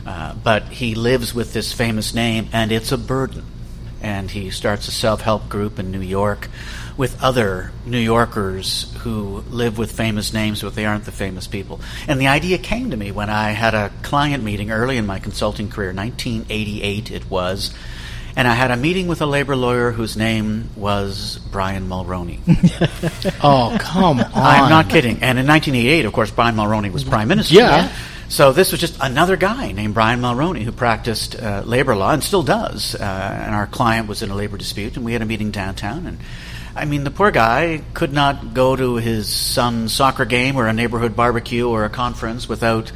uh, 0.07 0.35
but 0.43 0.65
he 0.65 0.95
lives 0.95 1.35
with 1.35 1.53
this 1.53 1.73
famous 1.73 2.15
name, 2.15 2.49
and 2.53 2.73
it's 2.73 2.93
a 2.93 2.99
burden. 2.99 3.45
And 4.01 4.31
he 4.31 4.51
starts 4.51 4.89
a 4.89 4.91
self 4.91 5.23
help 5.23 5.49
group 5.49 5.79
in 5.79 5.91
New 5.91 6.01
York 6.01 6.49
with 6.97 7.23
other 7.23 7.73
New 7.85 7.99
Yorkers 7.99 8.95
who 8.99 9.43
live 9.51 9.79
with 9.79 9.91
famous 9.91 10.33
names, 10.33 10.63
but 10.63 10.75
they 10.75 10.85
aren't 10.85 11.05
the 11.05 11.13
famous 11.13 11.47
people. 11.47 11.81
And 12.07 12.21
the 12.21 12.29
idea 12.29 12.59
came 12.59 12.91
to 12.91 12.97
me 12.97 13.11
when 13.11 13.31
I 13.31 13.51
had 13.51 13.75
a 13.75 13.91
client 14.03 14.45
meeting 14.45 14.71
early 14.71 14.97
in 14.97 15.07
my 15.07 15.19
consulting 15.19 15.69
career, 15.69 15.93
1988 15.93 17.11
it 17.11 17.31
was, 17.31 17.75
And 18.37 18.49
I 18.49 18.55
had 18.55 18.71
a 18.73 18.77
meeting 18.77 19.07
with 19.07 19.23
a 19.23 19.27
labor 19.27 19.55
lawyer 19.55 19.93
whose 19.93 20.17
name 20.17 20.71
was 20.77 21.39
Brian 21.53 21.89
Mulroney. 21.89 22.41
Oh, 23.47 23.77
come 23.79 24.21
on. 24.21 24.31
I'm 24.35 24.71
not 24.71 24.89
kidding. 24.89 25.17
And 25.17 25.39
in 25.39 25.47
1988, 25.47 26.07
of 26.07 26.13
course, 26.13 26.31
Brian 26.31 26.57
Mulroney 26.57 26.91
was 26.91 27.05
prime 27.05 27.29
minister. 27.29 27.55
Yeah. 27.55 27.93
So 28.29 28.53
this 28.53 28.73
was 28.73 28.81
just 28.81 28.97
another 29.01 29.37
guy 29.37 29.73
named 29.73 29.93
Brian 29.95 30.21
Mulroney 30.21 30.63
who 30.63 30.73
practiced 30.73 31.37
uh, 31.41 31.63
labor 31.65 31.95
law 31.95 32.13
and 32.13 32.25
still 32.25 32.43
does. 32.43 32.95
Uh, 32.95 33.03
and 33.03 33.55
our 33.55 33.67
client 33.67 34.09
was 34.09 34.23
in 34.23 34.31
a 34.31 34.35
labor 34.35 34.57
dispute, 34.57 34.97
and 34.97 35.05
we 35.05 35.13
had 35.13 35.21
a 35.21 35.27
meeting 35.27 35.51
downtown. 35.51 36.07
And 36.07 36.19
I 36.75 36.87
mean, 36.87 37.05
the 37.05 37.11
poor 37.11 37.31
guy 37.31 37.83
could 37.93 38.13
not 38.13 38.55
go 38.55 38.75
to 38.75 38.97
his 38.97 39.29
son's 39.29 39.93
soccer 39.93 40.25
game 40.25 40.57
or 40.57 40.67
a 40.67 40.73
neighborhood 40.73 41.15
barbecue 41.15 41.69
or 41.69 41.85
a 41.85 41.91
conference 41.91 42.49
without 42.49 42.91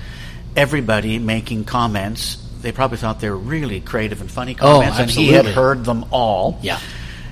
everybody 0.56 1.18
making 1.18 1.64
comments. 1.64 2.38
They 2.60 2.72
probably 2.72 2.98
thought 2.98 3.20
they 3.20 3.30
were 3.30 3.36
really 3.36 3.80
creative 3.80 4.20
and 4.20 4.30
funny 4.30 4.56
Oh, 4.60 4.80
comments, 4.80 4.98
and 4.98 5.10
he 5.10 5.28
had 5.32 5.46
heard 5.46 5.84
them 5.84 6.06
all. 6.10 6.58
Yeah. 6.62 6.78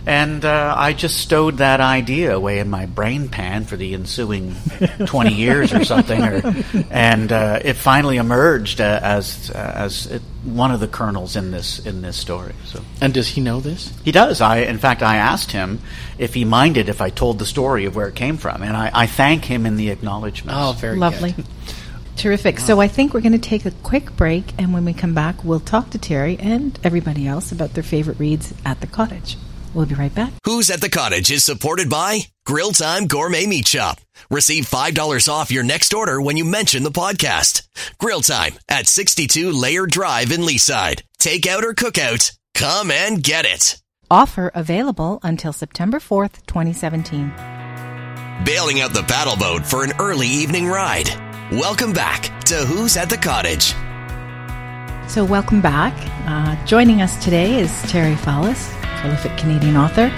And 0.09 0.45
uh, 0.45 0.73
I 0.79 0.93
just 0.93 1.19
stowed 1.19 1.57
that 1.57 1.81
idea 1.81 2.33
away 2.33 2.61
in 2.61 2.71
my 2.71 2.87
brain 2.87 3.29
pan 3.29 3.65
for 3.65 3.77
the 3.77 3.93
ensuing 3.93 4.55
20 5.07 5.35
years 5.35 5.73
or 5.73 5.85
something. 5.85 6.23
Or, 6.23 6.55
and 6.93 7.33
uh, 7.33 7.59
it 7.65 7.73
finally 7.73 8.17
emerged 8.17 8.81
uh, 8.81 9.01
as, 9.03 9.51
uh, 9.53 9.59
as 9.75 10.07
it, 10.07 10.23
one 10.45 10.71
of 10.71 10.79
the 10.79 10.87
kernels 10.87 11.35
in 11.35 11.51
this, 11.51 11.81
in 11.85 12.03
this 12.03 12.17
story. 12.17 12.55
So 12.67 12.83
And 13.01 13.13
does 13.13 13.27
he 13.27 13.41
know 13.41 13.59
this? 13.59 13.93
he 14.05 14.13
does. 14.13 14.41
I, 14.41 14.59
in 14.59 14.79
fact, 14.79 15.03
I 15.03 15.17
asked 15.17 15.51
him 15.51 15.81
if 16.19 16.35
he 16.35 16.45
minded 16.45 16.89
if 16.89 17.01
I 17.01 17.11
told 17.11 17.41
the 17.41 17.47
story 17.47 17.85
of 17.87 17.97
where 17.97 18.07
it 18.07 18.15
came 18.15 18.37
from. 18.37 18.63
And 18.63 18.77
I, 18.77 18.93
I 18.95 19.07
thank 19.07 19.45
him 19.45 19.67
in 19.67 19.75
the 19.75 19.91
acknowledgments. 19.91 20.55
Oh, 20.57 20.71
very 20.79 20.99
Lovely. 20.99 21.33
good. 21.33 21.47
Terrific. 22.17 22.59
So 22.59 22.81
I 22.81 22.89
think 22.89 23.13
we're 23.13 23.21
going 23.21 23.33
to 23.33 23.39
take 23.39 23.67
a 23.67 23.71
quick 23.71 24.17
break, 24.17 24.45
and 24.59 24.73
when 24.73 24.85
we 24.85 24.95
come 24.95 25.15
back, 25.15 25.45
we'll 25.45 25.61
talk 25.61 25.91
to 25.91 25.99
Terry 25.99 26.39
and 26.39 26.79
everybody 26.83 27.27
else 27.27 27.53
about 27.53 27.75
their 27.75 27.83
favorite 27.83 28.19
reads 28.19 28.55
at 28.65 28.81
the 28.81 28.87
cottage. 28.87 29.37
We'll 29.75 29.85
be 29.85 29.95
right 29.95 30.15
back. 30.15 30.33
Who's 30.45 30.71
at 30.71 30.81
the 30.81 30.89
Cottage 30.89 31.31
is 31.31 31.45
supported 31.45 31.91
by 31.91 32.21
Grill 32.47 32.73
Time 32.73 33.07
Gourmet 33.07 33.45
Meat 33.45 33.69
Shop. 33.69 34.01
Receive 34.31 34.65
$5 34.65 35.29
off 35.31 35.53
your 35.53 35.65
next 35.65 35.93
order 35.93 36.19
when 36.19 36.39
you 36.39 36.47
mention 36.47 36.83
the 36.83 36.91
podcast. 36.91 37.69
Grill 37.99 38.23
Time 38.23 38.55
at 38.71 38.87
62 38.87 39.53
Laird 39.53 39.91
Drive 39.91 40.33
in 40.33 40.41
Leaside. 40.41 41.03
Takeout 41.21 41.63
or 41.63 41.75
cookout, 41.75 42.33
come 42.55 42.91
and 42.91 43.23
get 43.23 43.45
it. 43.45 43.77
Offer 44.11 44.51
available 44.55 45.21
until 45.23 45.53
September 45.53 45.99
4th, 45.99 46.47
2017. 46.47 47.35
Bailing 48.47 48.81
out 48.81 48.95
the 48.95 49.05
paddle 49.07 49.37
boat 49.37 49.67
for 49.67 49.85
an 49.85 49.93
early 49.99 50.29
evening 50.29 50.69
ride. 50.69 51.26
Welcome 51.53 51.93
back 51.93 52.41
to 52.47 52.57
Who's 52.57 52.97
at 52.97 53.09
the 53.09 53.17
Cottage. 53.17 53.73
So, 55.09 55.25
welcome 55.25 55.61
back. 55.61 55.95
Uh, 56.27 56.57
joining 56.67 57.03
us 57.03 57.23
today 57.23 57.61
is 57.61 57.71
Terry 57.83 58.17
Fallis, 58.17 58.69
prolific 59.01 59.39
Canadian 59.39 59.77
author. 59.77 60.11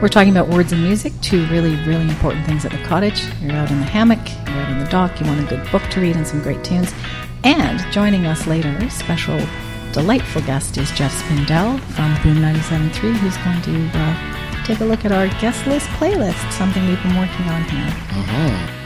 We're 0.00 0.06
talking 0.06 0.30
about 0.30 0.46
words 0.46 0.70
and 0.70 0.80
music, 0.80 1.12
two 1.20 1.46
really, 1.46 1.74
really 1.84 2.08
important 2.08 2.46
things 2.46 2.64
at 2.64 2.70
the 2.70 2.78
cottage. 2.84 3.24
You're 3.42 3.54
out 3.54 3.72
in 3.72 3.80
the 3.80 3.86
hammock, 3.86 4.20
you're 4.46 4.56
out 4.56 4.70
in 4.70 4.78
the 4.78 4.88
dock, 4.88 5.20
you 5.20 5.26
want 5.26 5.40
a 5.40 5.46
good 5.52 5.68
book 5.72 5.82
to 5.90 6.00
read 6.00 6.14
and 6.14 6.24
some 6.24 6.40
great 6.42 6.62
tunes. 6.62 6.94
And 7.42 7.80
joining 7.92 8.26
us 8.26 8.46
later, 8.46 8.88
special, 8.88 9.44
delightful 9.90 10.42
guest 10.42 10.78
is 10.78 10.92
Jeff 10.92 11.12
Spindell 11.24 11.80
from 11.90 12.14
Boom 12.22 12.40
97.3, 12.40 12.92
who's 13.16 13.36
going 13.38 13.62
to 13.62 13.98
uh, 13.98 14.64
take 14.64 14.78
a 14.78 14.84
look 14.84 15.04
at 15.04 15.10
our 15.10 15.26
guest 15.40 15.66
list 15.66 15.88
playlist, 15.98 16.52
something 16.52 16.86
we've 16.86 17.02
been 17.02 17.16
working 17.16 17.46
on 17.48 17.64
here. 17.64 18.77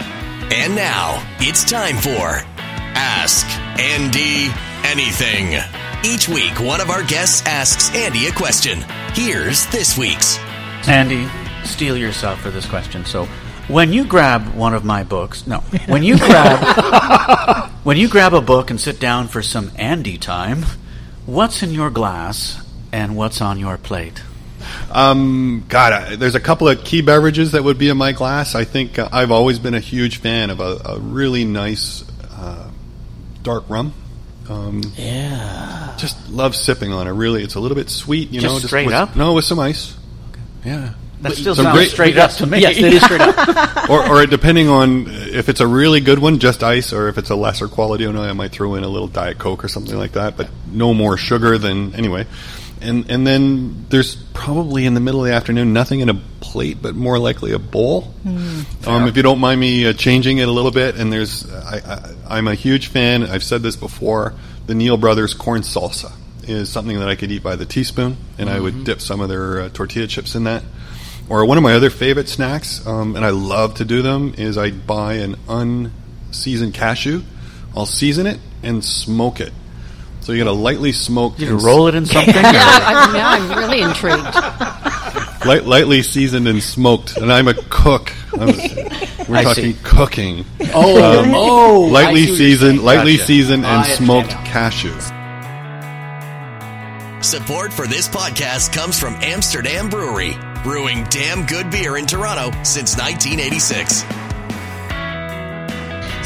And 0.54 0.76
now 0.76 1.26
it's 1.38 1.64
time 1.64 1.96
for 1.96 2.44
Ask 2.94 3.46
Andy 3.80 4.52
Anything. 4.84 5.58
Each 6.04 6.28
week, 6.28 6.60
one 6.60 6.82
of 6.82 6.90
our 6.90 7.02
guests 7.02 7.40
asks 7.46 7.88
Andy 7.96 8.26
a 8.26 8.32
question. 8.32 8.84
Here's 9.14 9.64
this 9.68 9.96
week's. 9.96 10.38
Andy, 10.86 11.26
steel 11.64 11.96
yourself 11.96 12.38
for 12.42 12.50
this 12.50 12.66
question. 12.66 13.06
So, 13.06 13.24
when 13.68 13.94
you 13.94 14.04
grab 14.04 14.46
one 14.54 14.74
of 14.74 14.84
my 14.84 15.04
books, 15.04 15.46
no, 15.46 15.60
when 15.86 16.02
you 16.02 16.18
grab 16.18 17.70
when 17.82 17.96
you 17.96 18.10
grab 18.10 18.34
a 18.34 18.42
book 18.42 18.68
and 18.68 18.78
sit 18.78 19.00
down 19.00 19.28
for 19.28 19.40
some 19.40 19.72
Andy 19.76 20.18
time, 20.18 20.66
what's 21.24 21.62
in 21.62 21.70
your 21.70 21.88
glass 21.88 22.62
and 22.92 23.16
what's 23.16 23.40
on 23.40 23.58
your 23.58 23.78
plate? 23.78 24.22
Um, 24.92 25.64
God, 25.68 25.92
I, 25.92 26.16
there's 26.16 26.34
a 26.34 26.40
couple 26.40 26.68
of 26.68 26.84
key 26.84 27.00
beverages 27.02 27.52
that 27.52 27.64
would 27.64 27.78
be 27.78 27.88
in 27.88 27.96
my 27.96 28.12
glass. 28.12 28.54
I 28.54 28.64
think 28.64 28.98
uh, 28.98 29.08
I've 29.10 29.30
always 29.30 29.58
been 29.58 29.74
a 29.74 29.80
huge 29.80 30.18
fan 30.18 30.50
of 30.50 30.60
a, 30.60 30.80
a 30.84 30.98
really 30.98 31.44
nice 31.44 32.04
uh, 32.30 32.70
dark 33.42 33.64
rum. 33.68 33.94
Um, 34.48 34.82
Yeah. 34.96 35.94
just 35.98 36.28
love 36.30 36.54
sipping 36.54 36.92
on 36.92 37.06
it. 37.06 37.12
Really, 37.12 37.42
it's 37.42 37.54
a 37.54 37.60
little 37.60 37.76
bit 37.76 37.88
sweet, 37.88 38.30
you 38.30 38.40
Just 38.40 38.54
know. 38.62 38.66
straight 38.66 38.86
with, 38.86 38.94
up? 38.94 39.16
No, 39.16 39.32
with 39.34 39.44
some 39.44 39.58
ice. 39.58 39.96
Yeah. 40.64 40.94
That 41.22 41.34
still 41.34 41.54
sounds 41.54 41.76
great- 41.76 41.90
straight 41.90 42.18
up 42.18 42.32
to 42.32 42.46
me. 42.46 42.58
Yes, 42.60 42.76
it 42.78 42.92
is 42.92 43.02
straight 43.02 43.20
up. 43.20 43.88
or, 43.90 44.04
or 44.08 44.26
depending 44.26 44.68
on 44.68 45.06
if 45.08 45.48
it's 45.48 45.60
a 45.60 45.66
really 45.66 46.00
good 46.00 46.18
one, 46.18 46.40
just 46.40 46.64
ice, 46.64 46.92
or 46.92 47.08
if 47.08 47.16
it's 47.16 47.30
a 47.30 47.36
lesser 47.36 47.68
quality 47.68 48.04
one, 48.06 48.16
I 48.16 48.32
might 48.32 48.50
throw 48.50 48.74
in 48.74 48.82
a 48.82 48.88
little 48.88 49.06
Diet 49.06 49.38
Coke 49.38 49.64
or 49.64 49.68
something 49.68 49.96
like 49.96 50.12
that, 50.12 50.36
but 50.36 50.50
no 50.70 50.92
more 50.92 51.16
sugar 51.16 51.56
than 51.58 51.94
anyway. 51.94 52.26
And 52.82 53.10
and 53.10 53.26
then 53.26 53.86
there's 53.88 54.16
probably 54.34 54.84
in 54.86 54.94
the 54.94 55.00
middle 55.00 55.24
of 55.24 55.30
the 55.30 55.34
afternoon 55.34 55.72
nothing 55.72 56.00
in 56.00 56.08
a 56.08 56.14
plate, 56.40 56.78
but 56.82 56.94
more 56.94 57.18
likely 57.18 57.52
a 57.52 57.58
bowl. 57.58 58.12
Um, 58.86 59.06
if 59.08 59.16
you 59.16 59.22
don't 59.22 59.38
mind 59.38 59.60
me 59.60 59.86
uh, 59.86 59.92
changing 59.92 60.38
it 60.38 60.48
a 60.48 60.50
little 60.50 60.72
bit, 60.72 60.96
and 60.96 61.12
there's 61.12 61.50
I, 61.50 61.76
I, 61.76 62.36
I'm 62.38 62.48
a 62.48 62.54
huge 62.54 62.88
fan. 62.88 63.22
I've 63.22 63.44
said 63.44 63.62
this 63.62 63.76
before. 63.76 64.34
The 64.66 64.74
Neal 64.74 64.96
Brothers 64.96 65.34
corn 65.34 65.62
salsa 65.62 66.12
is 66.44 66.68
something 66.70 66.98
that 66.98 67.08
I 67.08 67.14
could 67.14 67.30
eat 67.30 67.42
by 67.42 67.56
the 67.56 67.66
teaspoon, 67.66 68.16
and 68.38 68.50
I 68.50 68.58
would 68.58 68.84
dip 68.84 69.00
some 69.00 69.20
of 69.20 69.28
their 69.28 69.62
uh, 69.62 69.68
tortilla 69.70 70.06
chips 70.06 70.34
in 70.34 70.44
that. 70.44 70.62
Or 71.28 71.44
one 71.44 71.56
of 71.56 71.62
my 71.62 71.74
other 71.74 71.90
favorite 71.90 72.28
snacks, 72.28 72.84
um, 72.86 73.16
and 73.16 73.24
I 73.24 73.30
love 73.30 73.74
to 73.76 73.84
do 73.84 74.02
them, 74.02 74.34
is 74.36 74.58
I 74.58 74.70
buy 74.70 75.14
an 75.14 75.36
unseasoned 75.48 76.74
cashew. 76.74 77.22
I'll 77.76 77.86
season 77.86 78.26
it 78.26 78.38
and 78.62 78.84
smoke 78.84 79.40
it. 79.40 79.52
So 80.22 80.30
you 80.30 80.38
get 80.38 80.46
a 80.46 80.52
lightly 80.52 80.92
smoked, 80.92 81.40
You 81.40 81.50
and 81.50 81.62
roll 81.62 81.88
it 81.88 81.96
in 81.96 82.06
something? 82.06 82.32
yeah, 82.34 82.42
I'm, 82.44 83.14
yeah, 83.14 83.28
I'm 83.28 83.58
really 83.58 83.80
intrigued. 83.80 84.22
light, 85.44 85.64
lightly 85.64 86.02
seasoned 86.02 86.46
and 86.46 86.62
smoked. 86.62 87.16
And 87.16 87.32
I'm 87.32 87.48
a 87.48 87.54
cook. 87.54 88.12
I'm, 88.34 88.46
we're 89.28 89.36
I 89.36 89.42
talking 89.42 89.74
see. 89.74 89.78
cooking. 89.82 90.44
Oh, 90.72 91.22
um, 91.24 91.32
oh. 91.34 91.80
Lightly 91.90 92.26
see 92.26 92.30
what 92.30 92.38
you're 92.38 92.48
seasoned, 92.48 92.84
lightly 92.84 93.14
Gotcha. 93.14 93.26
seasoned 93.26 93.64
and 93.64 93.78
I 93.78 93.82
smoked 93.82 94.30
cashews. 94.30 95.10
Support 97.24 97.72
for 97.72 97.88
this 97.88 98.08
podcast 98.08 98.72
comes 98.72 98.98
from 99.00 99.14
Amsterdam 99.14 99.88
Brewery, 99.88 100.36
brewing 100.62 101.04
damn 101.10 101.46
good 101.46 101.68
beer 101.70 101.96
in 101.96 102.06
Toronto 102.06 102.50
since 102.62 102.96
1986. 102.96 104.02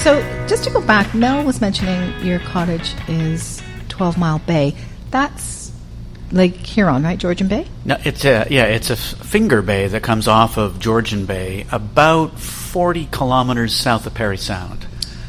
So, 0.02 0.20
just 0.46 0.64
to 0.64 0.70
go 0.70 0.80
back, 0.82 1.14
Mel 1.14 1.44
was 1.44 1.60
mentioning 1.60 2.12
your 2.24 2.38
cottage 2.40 2.94
is 3.08 3.62
12 3.96 4.18
Mile 4.18 4.38
Bay. 4.40 4.74
That's 5.10 5.72
Lake 6.32 6.56
Huron, 6.56 7.02
right? 7.02 7.18
Georgian 7.18 7.48
Bay? 7.48 7.66
No, 7.84 7.96
it's 8.04 8.24
a 8.24 8.46
yeah, 8.50 8.64
it's 8.64 8.90
a 8.90 8.94
f- 8.94 8.98
finger 9.00 9.62
bay 9.62 9.86
that 9.88 10.02
comes 10.02 10.26
off 10.28 10.58
of 10.58 10.78
Georgian 10.80 11.24
Bay, 11.24 11.66
about 11.72 12.38
forty 12.38 13.08
kilometers 13.10 13.74
south 13.74 14.06
of 14.06 14.14
Parry 14.14 14.36
Sound. 14.36 14.82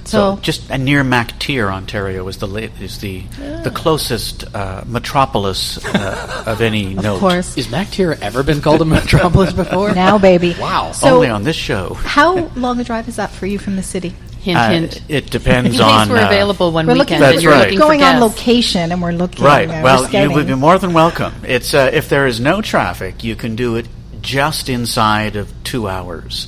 So, 0.06 0.36
So- 0.36 0.42
just 0.42 0.72
uh, 0.72 0.78
near 0.78 1.04
MacTier, 1.04 1.72
Ontario, 1.72 2.28
is 2.28 2.38
the 2.38 2.48
la- 2.48 2.68
is 2.82 2.98
the 3.00 3.22
the 3.64 3.72
closest 3.74 4.44
uh, 4.56 4.84
metropolis 4.88 5.78
uh, 5.86 6.44
of 6.48 6.62
any 6.62 6.94
note. 7.06 7.16
Of 7.16 7.20
course. 7.20 7.58
Is 7.58 7.68
MacTier 7.68 8.20
ever 8.22 8.42
been 8.44 8.60
called 8.62 8.82
a 8.82 8.86
metropolis 8.86 9.54
before? 9.54 9.94
Now, 9.96 10.18
baby. 10.18 10.56
Wow. 10.60 10.92
So, 10.94 11.16
Only 11.16 11.30
on 11.30 11.44
this 11.44 11.56
show. 11.56 11.94
how 11.94 12.38
long 12.56 12.80
a 12.80 12.84
drive 12.84 13.08
is 13.08 13.16
that 13.18 13.30
for 13.32 13.46
you 13.46 13.60
from 13.60 13.76
the 13.76 13.84
city? 13.84 14.14
Hint, 14.48 14.58
Uh, 14.60 14.70
hint. 14.70 15.02
it 15.10 15.30
depends 15.30 15.68
In 15.68 15.72
case 15.74 15.82
on. 15.82 16.08
we're 16.10 16.18
uh, 16.20 16.26
available 16.28 16.72
one 16.72 16.88
We're 16.88 16.94
weekend 16.94 17.20
looking, 17.20 17.20
That's 17.20 17.34
and 17.36 17.44
you're 17.44 17.52
right. 17.52 17.78
going 17.78 18.02
on 18.02 18.22
location, 18.22 18.94
and 18.94 19.02
we're 19.02 19.12
looking. 19.12 19.44
Right. 19.44 19.68
uh, 19.68 19.74
we're 19.74 19.84
well, 19.84 20.02
you 20.04 20.08
scouting. 20.08 20.34
would 20.36 20.48
be 20.48 20.56
more 20.56 20.78
than 20.80 20.94
welcome. 20.94 21.34
It's 21.44 21.74
uh, 21.74 21.90
if 21.92 22.08
there 22.08 22.26
is 22.28 22.40
no 22.40 22.62
traffic, 22.62 23.26
you 23.26 23.36
can 23.36 23.58
do 23.58 23.76
it 23.76 23.88
just 24.22 24.70
inside 24.70 25.36
of 25.36 25.52
two 25.66 25.90
hours. 25.90 26.48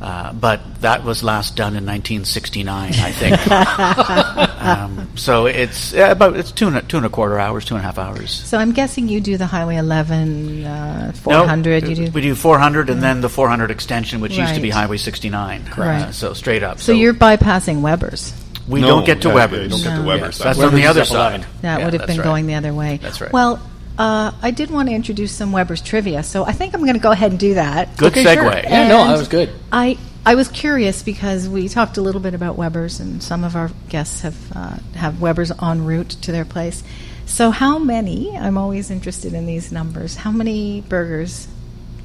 Uh, 0.00 0.32
but 0.32 0.60
that 0.80 1.04
was 1.04 1.22
last 1.22 1.56
done 1.56 1.76
in 1.76 1.84
1969, 1.84 2.94
I 2.94 3.12
think. 3.12 3.36
um, 4.62 5.10
so 5.16 5.46
it's 5.46 5.92
uh, 5.94 6.08
about 6.10 6.36
it's 6.36 6.52
two 6.52 6.68
and, 6.68 6.76
a, 6.78 6.82
two 6.82 6.96
and 6.96 7.04
a 7.04 7.10
quarter 7.10 7.38
hours, 7.38 7.64
two 7.66 7.74
and 7.74 7.82
a 7.82 7.86
half 7.86 7.98
hours. 7.98 8.30
So 8.32 8.56
I'm 8.56 8.72
guessing 8.72 9.08
you 9.08 9.20
do 9.20 9.36
the 9.36 9.46
Highway 9.46 9.76
11, 9.76 10.64
uh, 10.64 11.06
No, 11.06 11.12
400. 11.12 11.86
you 11.88 11.94
do. 11.94 12.10
We 12.12 12.22
do 12.22 12.34
400 12.34 12.88
and 12.88 13.02
then 13.02 13.20
the 13.20 13.28
400 13.28 13.70
extension, 13.70 14.20
which 14.20 14.36
used 14.38 14.54
to 14.54 14.60
be 14.60 14.70
Highway 14.70 14.96
69. 14.96 15.66
Correct. 15.66 16.04
Uh, 16.08 16.12
so 16.12 16.32
straight 16.32 16.62
up. 16.62 16.78
so 16.80 16.92
you're 16.92 17.12
bypassing 17.14 17.82
Weber's. 17.82 18.32
we 18.66 18.80
No, 18.80 18.86
don't 18.88 19.04
get 19.04 19.20
to 19.22 19.28
yeah, 19.28 19.34
Weber's. 19.34 19.60
yeah, 19.62 19.68
don't 19.68 19.82
get 19.82 19.90
to 19.96 20.02
No. 20.02 20.08
Weber's. 20.08 20.38
That's 20.38 20.58
That's 20.58 20.72
on 20.72 20.74
the 20.74 20.86
other 20.86 21.02
is 21.02 21.10
up 21.10 21.16
11. 21.16 21.42
side. 21.42 21.50
That 21.60 21.78
Yeah, 21.80 21.84
would 21.84 21.94
have 21.94 22.06
been 22.06 22.16
right. 22.18 22.24
going 22.24 22.46
the 22.46 22.54
other 22.54 22.72
way. 22.72 22.96
That's 23.02 23.20
right. 23.20 23.32
Well, 23.32 23.60
uh, 23.98 24.32
I 24.40 24.50
did 24.50 24.70
want 24.70 24.88
to 24.88 24.94
introduce 24.94 25.32
some 25.32 25.52
Weber's 25.52 25.82
trivia, 25.82 26.22
so 26.22 26.44
I 26.44 26.52
think 26.52 26.74
I'm 26.74 26.82
going 26.82 26.94
to 26.94 27.00
go 27.00 27.10
ahead 27.10 27.30
and 27.32 27.40
do 27.40 27.54
that. 27.54 27.96
Good 27.96 28.12
Okay, 28.12 28.24
segue. 28.24 28.34
sure. 28.34 28.54
Yeah, 28.54 28.88
no, 28.88 29.06
that 29.06 29.18
was 29.18 29.28
good. 29.28 29.50
I 29.72 29.98
I 30.24 30.34
was 30.34 30.48
curious 30.48 31.02
because 31.02 31.48
we 31.48 31.68
talked 31.68 31.96
a 31.96 32.02
little 32.02 32.20
bit 32.20 32.34
about 32.34 32.56
Weber's, 32.56 33.00
and 33.00 33.22
some 33.22 33.42
of 33.44 33.56
our 33.56 33.70
guests 33.88 34.20
have 34.22 34.52
uh, 34.54 34.76
have 34.94 35.20
Weber's 35.20 35.50
en 35.62 35.84
route 35.84 36.10
to 36.22 36.32
their 36.32 36.44
place. 36.44 36.82
So, 37.26 37.50
how 37.50 37.78
many? 37.78 38.36
I'm 38.36 38.58
always 38.58 38.90
interested 38.90 39.34
in 39.34 39.46
these 39.46 39.70
numbers. 39.70 40.16
How 40.16 40.32
many 40.32 40.80
burgers 40.80 41.46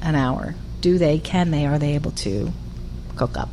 an 0.00 0.14
hour 0.14 0.54
do 0.80 0.98
they, 0.98 1.18
can 1.18 1.50
they, 1.50 1.66
are 1.66 1.78
they 1.78 1.94
able 1.94 2.12
to 2.12 2.52
cook 3.16 3.36
up? 3.36 3.48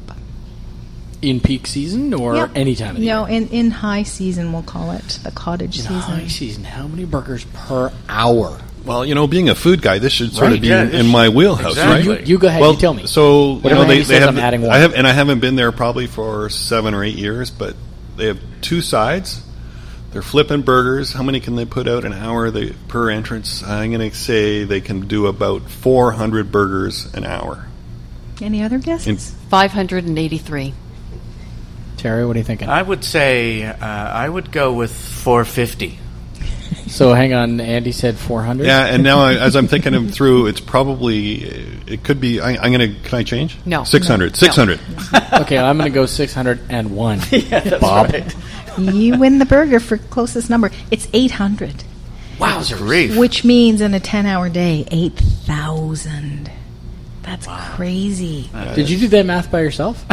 In 1.24 1.40
peak 1.40 1.68
season 1.68 2.14
or 2.14 2.36
Yep. 2.36 2.52
any 2.56 2.76
time 2.76 2.92
of 2.92 2.96
the 2.98 3.04
You 3.04 3.10
know, 3.12 3.28
year? 3.28 3.38
in, 3.42 3.48
in 3.50 3.72
high 3.72 4.04
season, 4.04 4.52
we'll 4.52 4.62
call 4.64 4.92
it 4.92 5.20
the 5.24 5.32
cottage 5.32 5.78
In 5.78 5.84
season. 5.84 6.00
high 6.00 6.28
season, 6.28 6.64
how 6.66 6.88
many 6.88 7.06
burgers 7.06 7.46
per 7.54 7.92
hour? 8.10 8.60
Well, 8.86 9.06
you 9.06 9.16
know, 9.16 9.28
being 9.28 9.48
a 9.48 9.56
food 9.56 9.82
guy, 9.82 10.00
this 10.00 10.12
should 10.12 10.34
sort 10.34 10.48
Right, 10.48 10.56
of 10.56 10.62
be 10.62 10.68
yeah, 10.68 10.84
in, 10.84 10.94
in 10.94 11.08
my 11.08 11.30
wheelhouse, 11.30 11.72
exactly. 11.72 12.10
right? 12.10 12.20
You, 12.28 12.34
you 12.34 12.38
go 12.38 12.48
ahead. 12.48 12.60
well, 12.60 12.74
you 12.74 12.80
tell 12.80 12.94
me. 12.94 13.06
So 13.08 13.54
you 13.54 13.60
Whatever 13.60 13.84
know, 13.84 13.88
they, 13.88 14.02
they 14.02 14.20
have. 14.20 14.28
I'm 14.30 14.38
adding 14.38 14.62
one. 14.62 14.72
I 14.72 14.80
have, 14.80 14.94
and 14.94 15.08
I 15.08 15.12
haven't 15.14 15.40
been 15.40 15.56
there 15.56 15.72
probably 15.72 16.08
for 16.08 16.50
seven 16.50 16.94
or 16.94 17.02
eight 17.04 17.16
years, 17.16 17.50
but 17.50 17.76
they 18.18 18.26
have 18.26 18.40
two 18.60 18.82
sides. 18.82 19.42
They're 20.12 20.22
flipping 20.22 20.62
burgers. 20.64 21.14
How 21.14 21.24
many 21.24 21.40
can 21.40 21.56
they 21.56 21.64
put 21.66 21.88
out 21.88 22.04
an 22.04 22.12
hour 22.14 22.52
they, 22.52 22.72
per 22.90 23.10
entrance? 23.10 23.64
I'm 23.64 23.92
going 23.94 24.12
to 24.12 24.16
say 24.16 24.66
they 24.66 24.82
can 24.82 25.08
do 25.08 25.28
about 25.28 25.62
400 25.72 26.52
burgers 26.52 27.12
an 27.16 27.24
hour. 27.24 27.66
Any 28.42 28.62
other 28.64 28.78
guesses? 28.80 29.08
In- 29.08 29.18
583. 29.50 30.74
Terry, 32.04 32.26
what 32.26 32.36
are 32.36 32.40
you 32.40 32.44
thinking? 32.44 32.68
I 32.68 32.82
would 32.82 33.06
say 33.06 33.64
uh, 33.64 33.78
I 33.86 34.28
would 34.28 34.52
go 34.52 34.74
with 34.74 34.92
450. 34.94 35.98
so 36.90 37.14
hang 37.14 37.34
on. 37.34 37.62
Andy 37.62 37.94
said 37.94 38.18
400. 38.18 38.68
Yeah, 38.68 38.88
and 38.88 39.04
now 39.04 39.20
I, 39.20 39.36
as 39.36 39.56
I'm 39.56 39.68
thinking 39.68 39.94
them 39.94 40.10
through, 40.10 40.48
it's 40.48 40.60
probably 40.60 41.44
it 41.88 42.04
could 42.04 42.20
be. 42.20 42.42
I, 42.42 42.58
I'm 42.62 42.74
going 42.74 42.94
to. 42.94 43.00
Can 43.08 43.20
I 43.20 43.24
change? 43.24 43.58
No. 43.66 43.86
600. 43.86 44.36
600. 44.36 44.80
Okay, 45.34 45.58
I'm 45.58 45.78
going 45.78 45.90
to 45.90 45.96
go 45.96 46.06
601. 46.06 47.20
Yeah, 47.32 47.60
that's 47.62 47.80
Bob. 47.80 48.12
right. 48.12 48.36
you 48.78 49.18
win 49.18 49.40
the 49.40 49.46
burger 49.46 49.80
for 49.80 49.98
closest 49.98 50.50
number. 50.50 50.72
It's 50.92 51.08
800, 51.14 51.86
Wowzers. 52.38 52.78
Grief. 52.78 53.18
which 53.18 53.46
means 53.46 53.80
in 53.80 53.94
a 53.94 54.00
10 54.02 54.26
hour 54.26 54.50
day, 54.50 54.86
8,000. 54.92 56.52
That's 57.24 57.48
crazy. 57.76 58.50
Did 58.76 58.90
you 58.90 58.98
do 59.00 59.08
that 59.08 59.26
math 59.26 59.50
by 59.50 59.62
yourself? 59.62 60.06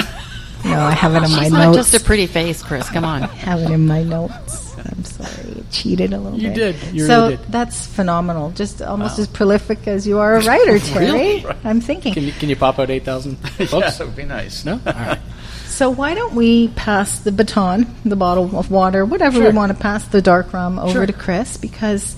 No, 0.64 0.78
I 0.80 0.90
have 0.92 1.12
it 1.14 1.22
in 1.24 1.30
my 1.32 1.42
She's 1.44 1.52
not 1.52 1.72
notes. 1.74 1.90
just 1.90 2.02
a 2.02 2.04
pretty 2.04 2.26
face, 2.26 2.62
Chris. 2.62 2.88
Come 2.90 3.04
on. 3.04 3.22
have 3.22 3.60
it 3.60 3.70
in 3.70 3.86
my 3.86 4.02
notes. 4.02 4.76
I'm 4.78 5.04
sorry, 5.04 5.62
cheated 5.70 6.12
a 6.12 6.18
little 6.18 6.38
You 6.38 6.48
bit. 6.48 6.54
did. 6.80 6.94
You 6.94 7.06
so 7.06 7.22
really 7.24 7.36
did. 7.36 7.52
that's 7.52 7.86
phenomenal. 7.86 8.50
Just 8.52 8.80
almost 8.82 9.18
as 9.18 9.26
prolific 9.28 9.86
as 9.86 10.06
you 10.06 10.18
are 10.18 10.36
a 10.36 10.44
writer, 10.44 10.78
Terry. 10.86 11.06
Really? 11.06 11.46
I'm 11.64 11.80
thinking. 11.80 12.14
Can 12.14 12.24
you, 12.24 12.32
can 12.32 12.48
you 12.48 12.56
pop 12.56 12.78
out 12.78 12.90
8,000 12.90 13.40
books? 13.42 13.58
Yeah, 13.72 13.90
that 13.90 14.00
would 14.00 14.16
be 14.16 14.24
nice. 14.24 14.64
No? 14.64 14.74
All 14.86 14.92
right. 14.92 15.18
So 15.66 15.90
why 15.90 16.14
don't 16.14 16.34
we 16.34 16.68
pass 16.68 17.20
the 17.20 17.32
baton, 17.32 17.94
the 18.04 18.16
bottle 18.16 18.58
of 18.58 18.70
water, 18.70 19.04
whatever 19.04 19.36
Sure. 19.38 19.50
we 19.50 19.56
want 19.56 19.72
to 19.72 19.78
pass 19.78 20.06
the 20.08 20.20
dark 20.22 20.52
rum 20.52 20.78
over 20.78 20.92
Sure. 20.92 21.06
to 21.06 21.12
Chris 21.12 21.56
because 21.56 22.16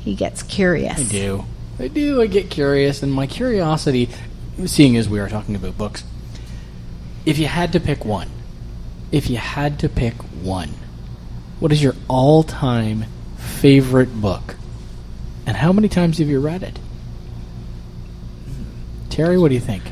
he 0.00 0.14
gets 0.14 0.42
curious. 0.42 0.98
I 0.98 1.04
do. 1.04 1.44
I 1.78 1.88
do. 1.88 2.20
I 2.20 2.26
get 2.26 2.50
curious, 2.50 3.02
and 3.02 3.12
my 3.12 3.26
curiosity, 3.26 4.10
seeing 4.66 4.96
as 4.96 5.08
we 5.08 5.18
are 5.20 5.28
talking 5.28 5.54
about 5.54 5.78
books, 5.78 6.02
if 7.30 7.38
you 7.38 7.46
had 7.46 7.72
to 7.74 7.80
pick 7.80 8.04
one, 8.04 8.28
if 9.12 9.30
you 9.30 9.36
had 9.36 9.78
to 9.78 9.88
pick 9.88 10.14
one, 10.42 10.70
what 11.60 11.70
is 11.70 11.80
your 11.80 11.94
all-time 12.08 13.04
favorite 13.36 14.20
book, 14.20 14.56
and 15.46 15.56
how 15.56 15.72
many 15.72 15.88
times 15.88 16.18
have 16.18 16.28
you 16.28 16.40
read 16.40 16.64
it? 16.64 16.76
Terry, 19.10 19.38
what 19.38 19.48
do 19.48 19.54
you 19.54 19.60
think? 19.60 19.84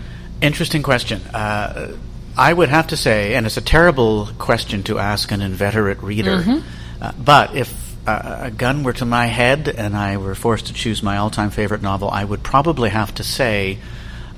Interesting 0.43 0.83
question. 0.83 1.21
Uh, 1.33 1.97
I 2.37 2.53
would 2.53 2.71
have 2.71 2.89
to 2.89 2.97
say, 2.97 3.35
and 3.35 3.47
it's 3.47 3.57
a 3.57 3.61
terrible 3.61 4.31
question 4.39 4.83
to 4.85 4.99
ask 4.99 5.31
an 5.31 5.41
inveterate 5.41 6.03
reader, 6.03 6.63
uh, 7.01 7.13
but 7.19 7.55
if 7.55 7.97
uh, 8.09 8.39
a 8.43 8.51
gun 8.51 8.83
were 8.83 8.95
to 8.95 9.05
my 9.05 9.27
head 9.27 9.69
and 9.69 9.97
I 9.97 10.17
were 10.17 10.35
forced 10.35 10.67
to 10.67 10.73
choose 10.73 11.05
my 11.05 11.19
all-time 11.19 11.51
favorite 11.51 11.83
novel, 11.83 12.11
I 12.11 12.25
would 12.25 12.43
probably 12.43 12.91
have 12.91 13.15
to 13.15 13.23
say 13.23 13.79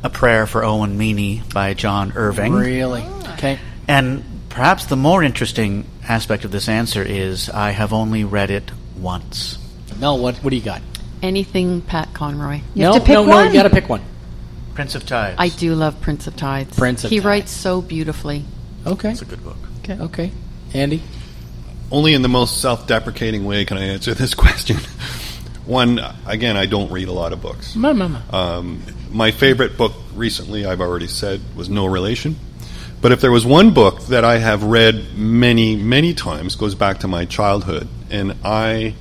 A 0.02 0.10
Prayer 0.10 0.46
for 0.46 0.64
Owen 0.64 0.96
Meany 0.96 1.42
by 1.52 1.74
John 1.74 2.12
Irving. 2.16 2.52
Really? 2.52 3.04
Okay. 3.34 3.58
And 3.86 4.24
perhaps 4.48 4.86
the 4.86 4.96
more 4.96 5.22
interesting 5.22 5.84
aspect 6.08 6.44
of 6.44 6.50
this 6.50 6.68
answer 6.68 7.02
is 7.02 7.50
I 7.50 7.70
have 7.70 7.92
only 7.92 8.24
read 8.24 8.50
it 8.50 8.70
once. 8.96 9.58
Mel, 9.98 10.18
what 10.18 10.36
what 10.38 10.50
do 10.50 10.56
you 10.56 10.62
got? 10.62 10.80
Anything 11.22 11.82
Pat 11.82 12.14
Conroy. 12.14 12.60
You 12.74 12.84
no, 12.84 12.92
have 12.94 13.02
to 13.02 13.06
pick 13.06 13.14
no, 13.14 13.24
no. 13.24 13.30
one. 13.30 13.46
You 13.48 13.52
got 13.52 13.64
to 13.64 13.70
pick 13.70 13.88
one. 13.88 14.02
Prince 14.74 14.94
of 14.94 15.04
Tides. 15.04 15.36
I 15.38 15.50
do 15.50 15.74
love 15.74 16.00
Prince 16.00 16.26
of 16.26 16.36
Tides. 16.36 16.76
Prince 16.78 17.04
of 17.04 17.10
he 17.10 17.16
Tides. 17.16 17.26
writes 17.26 17.50
so 17.50 17.82
beautifully. 17.82 18.44
Okay. 18.86 19.10
It's 19.10 19.20
a 19.20 19.26
good 19.26 19.44
book. 19.44 19.58
Okay. 19.80 19.98
Okay. 20.00 20.32
Andy. 20.72 21.02
Only 21.92 22.14
in 22.14 22.22
the 22.22 22.28
most 22.28 22.62
self-deprecating 22.62 23.44
way 23.44 23.64
can 23.66 23.76
I 23.76 23.82
answer 23.82 24.14
this 24.14 24.32
question. 24.44 24.76
One, 25.66 26.00
again, 26.26 26.56
I 26.56 26.66
don't 26.66 26.90
read 26.90 27.08
a 27.08 27.12
lot 27.12 27.32
of 27.32 27.42
books. 27.42 27.76
Mama. 27.76 28.08
mama. 28.08 28.24
Um, 28.30 28.82
my 29.10 29.30
favorite 29.30 29.76
book 29.76 29.92
recently, 30.14 30.64
I've 30.66 30.80
already 30.80 31.06
said, 31.08 31.40
was 31.56 31.68
No 31.68 31.86
Relation. 31.86 32.36
But 33.00 33.12
if 33.12 33.20
there 33.22 33.32
was 33.32 33.46
one 33.46 33.72
book 33.72 34.02
that 34.06 34.24
I 34.24 34.38
have 34.38 34.62
read 34.62 35.16
many, 35.16 35.74
many 35.74 36.12
times, 36.14 36.54
goes 36.56 36.74
back 36.74 36.98
to 37.00 37.08
my 37.08 37.24
childhood, 37.24 37.88
and 38.10 38.36
I 38.44 38.94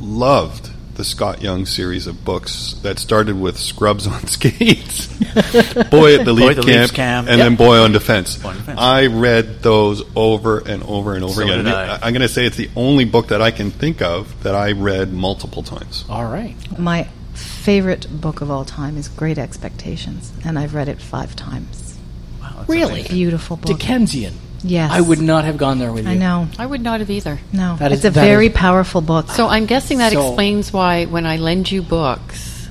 loved 0.00 0.70
the 0.96 1.04
Scott 1.04 1.42
Young 1.42 1.64
series 1.66 2.06
of 2.06 2.24
books 2.24 2.74
that 2.82 2.98
started 2.98 3.38
with 3.40 3.58
Scrubs 3.58 4.06
on 4.06 4.26
Skates, 4.26 5.06
Boy 5.90 6.14
at 6.18 6.24
the 6.24 6.34
Boy 6.34 6.48
Leaf 6.48 6.54
Camp, 6.56 6.66
Leafs 6.66 6.90
Camp. 6.92 7.28
and 7.28 7.38
Yep. 7.38 7.46
then 7.46 7.56
Boy 7.56 7.78
on 7.78 7.92
Defense. 7.92 8.36
Boy 8.36 8.50
on 8.50 8.56
Defense. 8.56 8.78
I 8.80 9.06
read 9.06 9.62
those 9.62 10.02
over 10.16 10.58
and 10.58 10.82
over 10.84 11.14
and 11.14 11.24
over 11.24 11.32
So 11.34 11.42
again. 11.42 11.64
did 11.64 11.72
I. 11.74 11.94
I'm 11.96 12.12
going 12.12 12.20
to 12.22 12.28
say 12.28 12.44
it's 12.46 12.56
the 12.58 12.70
only 12.76 13.04
book 13.06 13.28
that 13.28 13.40
I 13.42 13.50
can 13.50 13.70
think 13.70 14.00
of 14.02 14.42
that 14.44 14.54
I 14.54 14.72
read 14.72 15.12
multiple 15.12 15.62
times. 15.62 16.04
All 16.10 16.24
right. 16.24 16.54
My 16.78 17.08
favorite 17.34 18.06
book 18.20 18.40
of 18.40 18.50
all 18.50 18.64
time 18.64 18.96
is 18.96 19.08
Great 19.08 19.38
Expectations, 19.38 20.32
and 20.44 20.58
I've 20.58 20.74
read 20.74 20.88
it 20.88 21.00
five 21.00 21.34
times. 21.36 21.96
Wow, 22.40 22.52
that's 22.58 22.68
Really? 22.68 23.00
amazing. 23.00 23.16
Beautiful 23.16 23.56
book. 23.56 23.66
Dickensian. 23.78 24.34
Yes. 24.64 24.92
I 24.92 25.00
would 25.00 25.20
not 25.20 25.44
have 25.44 25.56
gone 25.56 25.78
there 25.80 25.92
with 25.92 26.04
you. 26.04 26.10
I 26.12 26.14
know. 26.14 26.46
I 26.58 26.66
would 26.66 26.82
not 26.82 27.00
have 27.00 27.10
either. 27.10 27.40
No, 27.52 27.76
That 27.78 27.90
it's 27.90 28.00
is- 28.00 28.04
a 28.06 28.10
that 28.10 28.24
very 28.24 28.46
is- 28.46 28.52
powerful 28.54 29.00
book. 29.00 29.28
So 29.30 29.48
I'm 29.48 29.66
guessing 29.66 29.98
that 29.98 30.12
So- 30.12 30.28
explains 30.28 30.72
why 30.72 31.04
when 31.06 31.26
I 31.26 31.36
lend 31.38 31.70
you 31.72 31.82
books, 31.82 32.68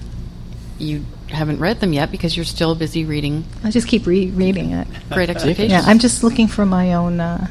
you 0.80 1.06
haven't 1.28 1.60
read 1.60 1.80
them 1.82 1.91
yet 1.93 2.10
because 2.12 2.36
you're 2.36 2.45
still 2.45 2.76
busy 2.76 3.06
reading 3.06 3.43
I 3.63 3.71
just 3.71 3.88
keep 3.88 4.06
re-reading 4.06 4.71
it. 4.71 4.88
Great 5.12 5.30
Expectations. 5.30 5.71
Yeah, 5.71 5.84
I'm 5.86 6.00
just 6.00 6.24
looking 6.24 6.47
for 6.47 6.65
my 6.65 6.93
own 6.93 7.19
uh, 7.19 7.47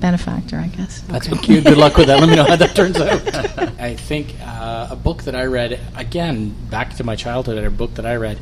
benefactor, 0.00 0.58
I 0.58 0.68
guess. 0.68 1.00
That's 1.02 1.30
okay. 1.30 1.60
Good 1.60 1.78
luck 1.78 1.96
with 1.96 2.08
that. 2.08 2.20
Let 2.20 2.28
me 2.28 2.36
know 2.36 2.44
how 2.44 2.56
that 2.56 2.74
turns 2.76 3.00
out. 3.00 3.20
I 3.80 3.94
think 3.94 4.34
uh, 4.42 4.88
a 4.90 4.96
book 4.96 5.24
that 5.24 5.34
I 5.34 5.44
read 5.44 5.80
again 5.96 6.54
back 6.70 6.96
to 6.96 7.04
my 7.04 7.16
childhood. 7.16 7.62
A 7.62 7.70
book 7.70 7.94
that 7.94 8.06
I 8.06 8.16
read, 8.16 8.38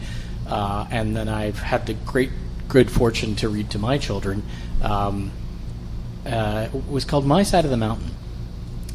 uh, 0.47 0.87
and 0.91 1.17
then 1.17 1.29
I've 1.29 1.59
had 1.59 1.87
the 1.87 1.95
great 1.95 2.31
good 2.69 2.91
fortune 2.91 3.37
to 3.37 3.49
read 3.49 3.71
to 3.71 3.79
my 3.79 3.99
children. 3.99 4.43
Um, 4.83 5.31
uh, 6.27 6.69
was 6.89 7.05
called 7.05 7.27
My 7.27 7.43
Side 7.43 7.65
of 7.65 7.71
the 7.71 7.77
Mountain, 7.77 8.11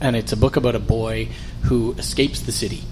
and 0.01 0.15
it's 0.15 0.31
a 0.31 0.37
book 0.37 0.55
about 0.55 0.75
a 0.75 0.79
boy 0.79 1.29
who 1.63 1.93
escapes 1.93 2.41
the 2.41 2.51
city 2.51 2.83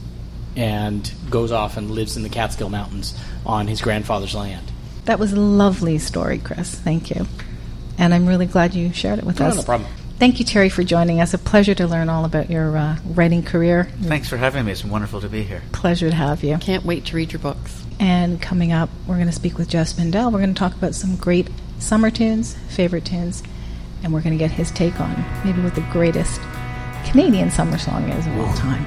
and 0.56 1.12
goes 1.30 1.52
off 1.52 1.78
and 1.78 1.92
lives 1.92 2.18
in 2.18 2.24
the 2.24 2.30
Catskill 2.30 2.70
Mountains 2.70 3.18
on 3.46 3.68
his 3.68 3.82
grandfather's 3.82 4.36
land. 4.36 4.72
That 5.06 5.20
was 5.20 5.32
a 5.32 5.40
lovely 5.40 6.00
story, 6.00 6.40
Chris. 6.40 6.76
Thank 6.76 7.10
you. 7.12 7.28
And 7.98 8.14
I'm 8.14 8.26
really 8.28 8.46
glad 8.46 8.74
you 8.74 8.94
shared 8.94 9.20
it 9.20 9.26
with 9.26 9.40
No, 9.40 9.48
us. 9.48 9.56
no 9.56 9.64
problem. 9.64 9.90
Thank 10.20 10.40
you, 10.40 10.46
Terry, 10.46 10.70
for 10.70 10.84
joining 10.84 11.22
us. 11.22 11.34
A 11.34 11.38
pleasure 11.38 11.76
to 11.76 11.86
learn 11.88 12.10
all 12.10 12.26
about 12.26 12.50
your 12.50 12.76
uh, 12.76 12.98
writing 13.06 13.44
career. 13.44 13.88
Thanks 14.02 14.28
for 14.28 14.38
having 14.38 14.66
me. 14.66 14.72
It's 14.72 14.84
wonderful 14.84 15.22
to 15.22 15.30
be 15.30 15.44
here. 15.44 15.62
Pleasure 15.74 16.10
to 16.10 16.16
have 16.16 16.44
you. 16.44 16.58
Can't 16.58 16.86
wait 16.86 17.06
to 17.06 17.16
read 17.16 17.32
your 17.32 17.40
books. 17.40 17.84
And 18.00 18.42
coming 18.42 18.72
up, 18.72 18.90
we're 19.08 19.16
going 19.16 19.28
to 19.28 19.32
speak 19.34 19.58
with 19.60 19.70
Jeff 19.70 19.88
Spindell. 19.90 20.32
We're 20.32 20.40
going 20.40 20.54
to 20.54 20.60
talk 20.60 20.74
about 20.74 20.96
some 20.96 21.16
great 21.18 21.50
summer 21.80 22.10
tunes, 22.10 22.56
favorite 22.70 23.06
tunes, 23.06 23.44
and 24.04 24.12
we're 24.14 24.22
going 24.22 24.36
to 24.36 24.40
get 24.44 24.52
his 24.52 24.72
take 24.72 25.00
on 25.00 25.24
maybe 25.46 25.62
what 25.62 25.76
the 25.76 25.82
greatest 25.92 26.40
Canadian 27.06 27.52
summer 27.52 27.78
song 27.78 28.10
is 28.10 28.26
of 28.26 28.38
all 28.40 28.54
time. 28.56 28.86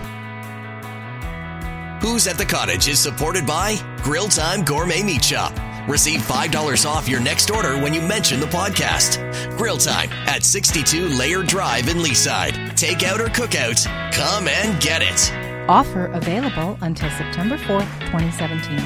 Who's 2.02 2.26
at 2.26 2.38
the 2.38 2.46
Cottage 2.46 2.88
is 2.88 2.98
supported 2.98 3.46
by 3.46 3.76
Grill 4.02 4.28
Time 4.28 4.64
Gourmet 4.64 5.02
Meat 5.02 5.22
Shop. 5.24 5.52
Receive 5.90 6.20
$5 6.20 6.86
off 6.88 7.08
your 7.08 7.18
next 7.20 7.50
order 7.50 7.76
when 7.76 7.92
you 7.92 8.00
mention 8.00 8.38
the 8.38 8.46
podcast. 8.46 9.18
Grill 9.56 9.76
Time 9.76 10.08
at 10.28 10.44
62 10.44 11.08
Laird 11.08 11.48
Drive 11.48 11.88
in 11.88 11.96
Leaside. 11.96 12.52
Takeout 12.78 13.18
or 13.18 13.26
cookout, 13.26 13.84
come 14.12 14.46
and 14.46 14.80
get 14.80 15.02
it. 15.02 15.68
Offer 15.68 16.06
available 16.12 16.78
until 16.82 17.10
September 17.10 17.56
4th, 17.56 17.90
2017. 18.06 18.78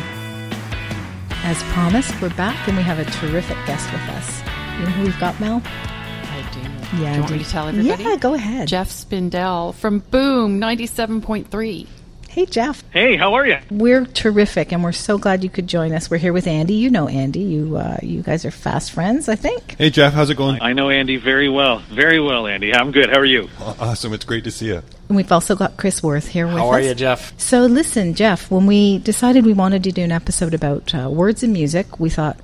As 1.45 1.63
promised, 1.75 2.19
we're 2.23 2.35
back 2.37 2.67
and 2.69 2.77
we 2.77 2.83
have 2.83 2.99
a 2.99 3.05
terrific 3.05 3.59
guest 3.67 3.93
with 3.93 4.01
us. 4.09 4.41
You 4.79 4.87
know 4.87 4.91
who 4.93 5.03
we've 5.05 5.21
got, 5.21 5.39
Mel? 5.39 5.61
I 5.65 6.49
do. 6.55 6.61
Yeah, 6.61 6.71
do 6.97 7.03
you 7.03 7.07
I 7.07 7.19
want 7.19 7.29
do. 7.29 7.37
me 7.37 7.45
to 7.45 7.51
tell 7.51 7.69
everybody? 7.69 8.03
Yeah, 8.03 8.17
go 8.17 8.33
ahead. 8.33 8.67
Jeff 8.67 8.89
Spindell 8.89 9.75
from 9.75 9.99
Boom 9.99 10.59
97.3. 10.59 11.87
Hey, 12.35 12.47
Jeff. 12.47 12.83
Hey, 12.91 13.17
how 13.17 13.35
are 13.35 13.47
you? 13.47 13.59
We're 13.71 14.05
terrific, 14.07 14.73
and 14.73 14.83
we're 14.83 14.91
so 14.91 15.19
glad 15.19 15.45
you 15.45 15.51
could 15.51 15.69
join 15.69 15.93
us. 15.93 16.11
We're 16.11 16.17
here 16.19 16.33
with 16.33 16.49
Andy. 16.49 16.75
You 16.75 16.91
know 16.91 17.07
Andy. 17.07 17.39
You 17.39 17.77
uh, 17.77 17.99
you 18.03 18.23
guys 18.23 18.45
are 18.45 18.51
fast 18.51 18.91
friends, 18.91 19.29
I 19.29 19.37
think. 19.37 19.77
Hey, 19.79 19.89
Jeff, 19.89 20.15
how's 20.15 20.31
it 20.31 20.37
going? 20.37 20.61
I 20.61 20.73
know 20.73 20.91
Andy 20.91 21.17
very 21.17 21.49
well. 21.49 21.79
Very 21.93 22.19
well, 22.19 22.49
Andy. 22.49 22.75
I'm 22.75 22.91
good. 22.91 23.09
How 23.09 23.21
are 23.21 23.25
you? 23.25 23.49
Awesome. 23.61 24.13
It's 24.13 24.25
great 24.25 24.43
to 24.43 24.51
see 24.51 24.67
you. 24.67 24.83
And 25.09 25.17
we've 25.17 25.31
also 25.31 25.55
got 25.55 25.77
Chris 25.77 26.03
Worth 26.03 26.27
here 26.27 26.49
with 26.49 26.57
How 26.57 26.71
us. 26.71 26.75
are 26.75 26.81
you, 26.81 26.95
Jeff? 26.97 27.39
So, 27.39 27.67
listen, 27.67 28.15
Jeff, 28.15 28.51
when 28.51 28.67
we 28.67 28.99
decided 28.99 29.47
we 29.47 29.53
wanted 29.53 29.85
to 29.85 29.93
do 29.93 30.03
an 30.03 30.11
episode 30.11 30.55
about 30.55 30.93
uh, 30.93 31.09
words 31.09 31.45
and 31.45 31.53
music, 31.53 32.01
we 32.01 32.11
thought, 32.11 32.37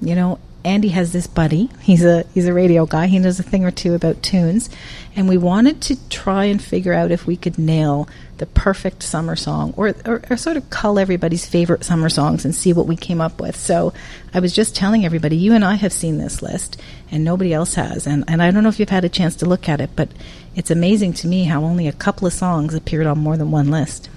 you 0.00 0.14
know, 0.14 0.38
Andy 0.64 0.88
has 0.88 1.12
this 1.12 1.26
buddy. 1.26 1.68
He's 1.80 2.04
a 2.04 2.24
he's 2.34 2.46
a 2.46 2.52
radio 2.52 2.86
guy. 2.86 3.06
He 3.06 3.18
knows 3.18 3.40
a 3.40 3.42
thing 3.42 3.64
or 3.64 3.70
two 3.70 3.94
about 3.94 4.22
tunes, 4.22 4.70
and 5.16 5.28
we 5.28 5.36
wanted 5.36 5.80
to 5.82 6.08
try 6.08 6.44
and 6.44 6.62
figure 6.62 6.92
out 6.92 7.10
if 7.10 7.26
we 7.26 7.36
could 7.36 7.58
nail 7.58 8.08
the 8.38 8.46
perfect 8.46 9.02
summer 9.02 9.34
song, 9.34 9.74
or, 9.76 9.94
or 10.06 10.22
or 10.30 10.36
sort 10.36 10.56
of 10.56 10.70
cull 10.70 10.98
everybody's 10.98 11.46
favorite 11.46 11.84
summer 11.84 12.08
songs 12.08 12.44
and 12.44 12.54
see 12.54 12.72
what 12.72 12.86
we 12.86 12.96
came 12.96 13.20
up 13.20 13.40
with. 13.40 13.56
So, 13.56 13.92
I 14.32 14.40
was 14.40 14.54
just 14.54 14.76
telling 14.76 15.04
everybody, 15.04 15.36
you 15.36 15.52
and 15.52 15.64
I 15.64 15.74
have 15.74 15.92
seen 15.92 16.18
this 16.18 16.42
list, 16.42 16.80
and 17.10 17.24
nobody 17.24 17.52
else 17.52 17.74
has. 17.74 18.06
And 18.06 18.24
and 18.28 18.42
I 18.42 18.50
don't 18.50 18.62
know 18.62 18.68
if 18.68 18.78
you've 18.78 18.88
had 18.88 19.04
a 19.04 19.08
chance 19.08 19.34
to 19.36 19.46
look 19.46 19.68
at 19.68 19.80
it, 19.80 19.90
but 19.96 20.10
it's 20.54 20.70
amazing 20.70 21.14
to 21.14 21.26
me 21.26 21.44
how 21.44 21.64
only 21.64 21.88
a 21.88 21.92
couple 21.92 22.26
of 22.26 22.32
songs 22.32 22.74
appeared 22.74 23.06
on 23.06 23.18
more 23.18 23.36
than 23.36 23.50
one 23.50 23.70
list. 23.70 24.08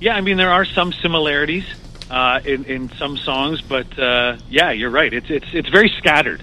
Yeah, 0.00 0.14
I 0.14 0.22
mean 0.22 0.36
there 0.36 0.52
are 0.52 0.64
some 0.64 0.92
similarities 0.92 1.64
uh, 2.10 2.40
in 2.44 2.64
in 2.64 2.90
some 2.98 3.16
songs, 3.16 3.60
but 3.62 3.98
uh, 3.98 4.36
yeah, 4.48 4.70
you're 4.70 4.90
right. 4.90 5.12
It's 5.12 5.30
it's 5.30 5.46
it's 5.52 5.68
very 5.68 5.92
scattered. 5.98 6.42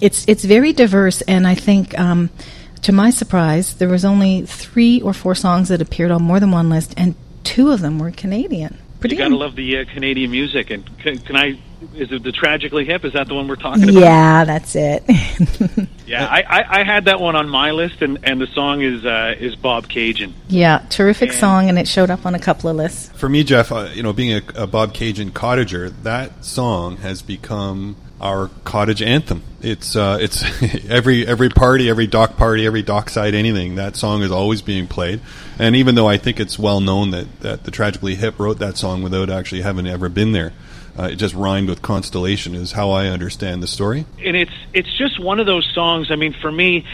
It's 0.00 0.26
it's 0.28 0.44
very 0.44 0.72
diverse, 0.72 1.22
and 1.22 1.46
I 1.46 1.54
think, 1.54 1.98
um, 1.98 2.30
to 2.82 2.92
my 2.92 3.10
surprise, 3.10 3.74
there 3.74 3.88
was 3.88 4.04
only 4.04 4.42
three 4.42 5.00
or 5.00 5.12
four 5.12 5.34
songs 5.34 5.68
that 5.68 5.80
appeared 5.80 6.10
on 6.10 6.22
more 6.22 6.40
than 6.40 6.50
one 6.50 6.68
list, 6.68 6.94
and 6.96 7.14
two 7.44 7.70
of 7.70 7.80
them 7.80 7.98
were 7.98 8.10
Canadian. 8.10 8.78
Pretty 9.00 9.16
you 9.16 9.22
gotta 9.22 9.36
love 9.36 9.54
the 9.56 9.78
uh, 9.78 9.84
Canadian 9.92 10.30
music, 10.30 10.70
and 10.70 10.98
can, 10.98 11.18
can 11.18 11.36
I? 11.36 11.58
Is 11.94 12.10
it 12.12 12.22
the 12.22 12.32
tragically 12.32 12.84
hip? 12.84 13.04
Is 13.04 13.12
that 13.14 13.28
the 13.28 13.34
one 13.34 13.48
we're 13.48 13.56
talking 13.56 13.84
about? 13.84 13.94
yeah, 13.94 14.44
that's 14.44 14.74
it. 14.76 15.02
Yeah, 16.06 16.26
I, 16.26 16.42
I, 16.42 16.80
I 16.80 16.84
had 16.84 17.06
that 17.06 17.18
one 17.18 17.34
on 17.34 17.48
my 17.48 17.70
list, 17.70 18.02
and, 18.02 18.18
and 18.24 18.38
the 18.38 18.46
song 18.48 18.82
is 18.82 19.06
uh, 19.06 19.34
is 19.38 19.56
Bobcaygeon. 19.56 20.34
yeah, 20.48 20.84
terrific 20.90 21.30
And- 21.30 21.38
song, 21.38 21.68
and 21.70 21.78
it 21.78 21.88
showed 21.88 22.10
up 22.10 22.26
on 22.26 22.34
a 22.34 22.38
couple 22.38 22.68
of 22.68 22.76
lists. 22.76 23.08
For 23.18 23.26
me, 23.26 23.42
Jeff, 23.42 23.72
uh, 23.72 23.88
you 23.94 24.02
know, 24.02 24.12
being 24.12 24.32
a, 24.34 24.64
a 24.64 24.68
Bobcaygeon 24.68 25.30
cottager, 25.30 25.90
that 26.02 26.44
song 26.44 26.98
has 26.98 27.22
become 27.22 27.96
our 28.20 28.48
cottage 28.64 29.00
anthem. 29.00 29.42
It's 29.62 29.96
uh, 29.96 30.18
it's 30.20 30.44
every 30.90 31.26
every 31.26 31.48
party, 31.48 31.88
every 31.88 32.06
dock 32.06 32.36
party, 32.36 32.66
every 32.66 32.82
dockside 32.82 33.34
anything. 33.34 33.76
That 33.76 33.96
song 33.96 34.22
is 34.22 34.30
always 34.30 34.60
being 34.60 34.86
played. 34.86 35.20
And 35.58 35.74
even 35.74 35.94
though 35.94 36.06
I 36.06 36.18
think 36.18 36.38
it's 36.38 36.58
well 36.58 36.80
known 36.82 37.12
that 37.12 37.40
that 37.40 37.64
the 37.64 37.70
Tragically 37.70 38.14
Hip 38.16 38.38
wrote 38.38 38.58
that 38.58 38.76
song 38.76 39.02
without 39.02 39.30
actually 39.30 39.62
having 39.62 39.86
ever 39.86 40.10
been 40.10 40.32
there, 40.32 40.52
uh, 40.98 41.04
it 41.12 41.16
just 41.16 41.34
rhymed 41.34 41.68
with 41.68 41.82
constellation. 41.82 42.54
Is 42.54 42.72
how 42.72 42.90
I 42.90 43.06
understand 43.08 43.62
the 43.62 43.66
story. 43.66 44.04
and 44.24 44.36
it's 44.36 44.52
it's 44.72 44.96
just 44.96 45.18
one 45.20 45.40
of 45.40 45.46
those 45.46 45.68
songs. 45.74 46.10
I 46.10 46.16
mean, 46.16 46.34
for 46.40 46.50
me, 46.52 46.84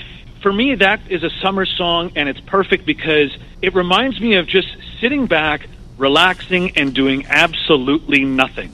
for 0.42 0.52
me, 0.52 0.74
that 0.76 1.00
is 1.10 1.22
a 1.22 1.30
summer 1.42 1.66
song, 1.66 2.12
and 2.16 2.28
it's 2.28 2.40
perfect 2.40 2.86
because 2.86 3.36
it 3.62 3.74
reminds 3.74 4.20
me 4.20 4.34
of 4.36 4.46
just 4.46 4.68
sitting 5.00 5.26
back, 5.26 5.66
relaxing, 5.98 6.76
and 6.76 6.94
doing 6.94 7.26
absolutely 7.28 8.24
nothing. 8.24 8.72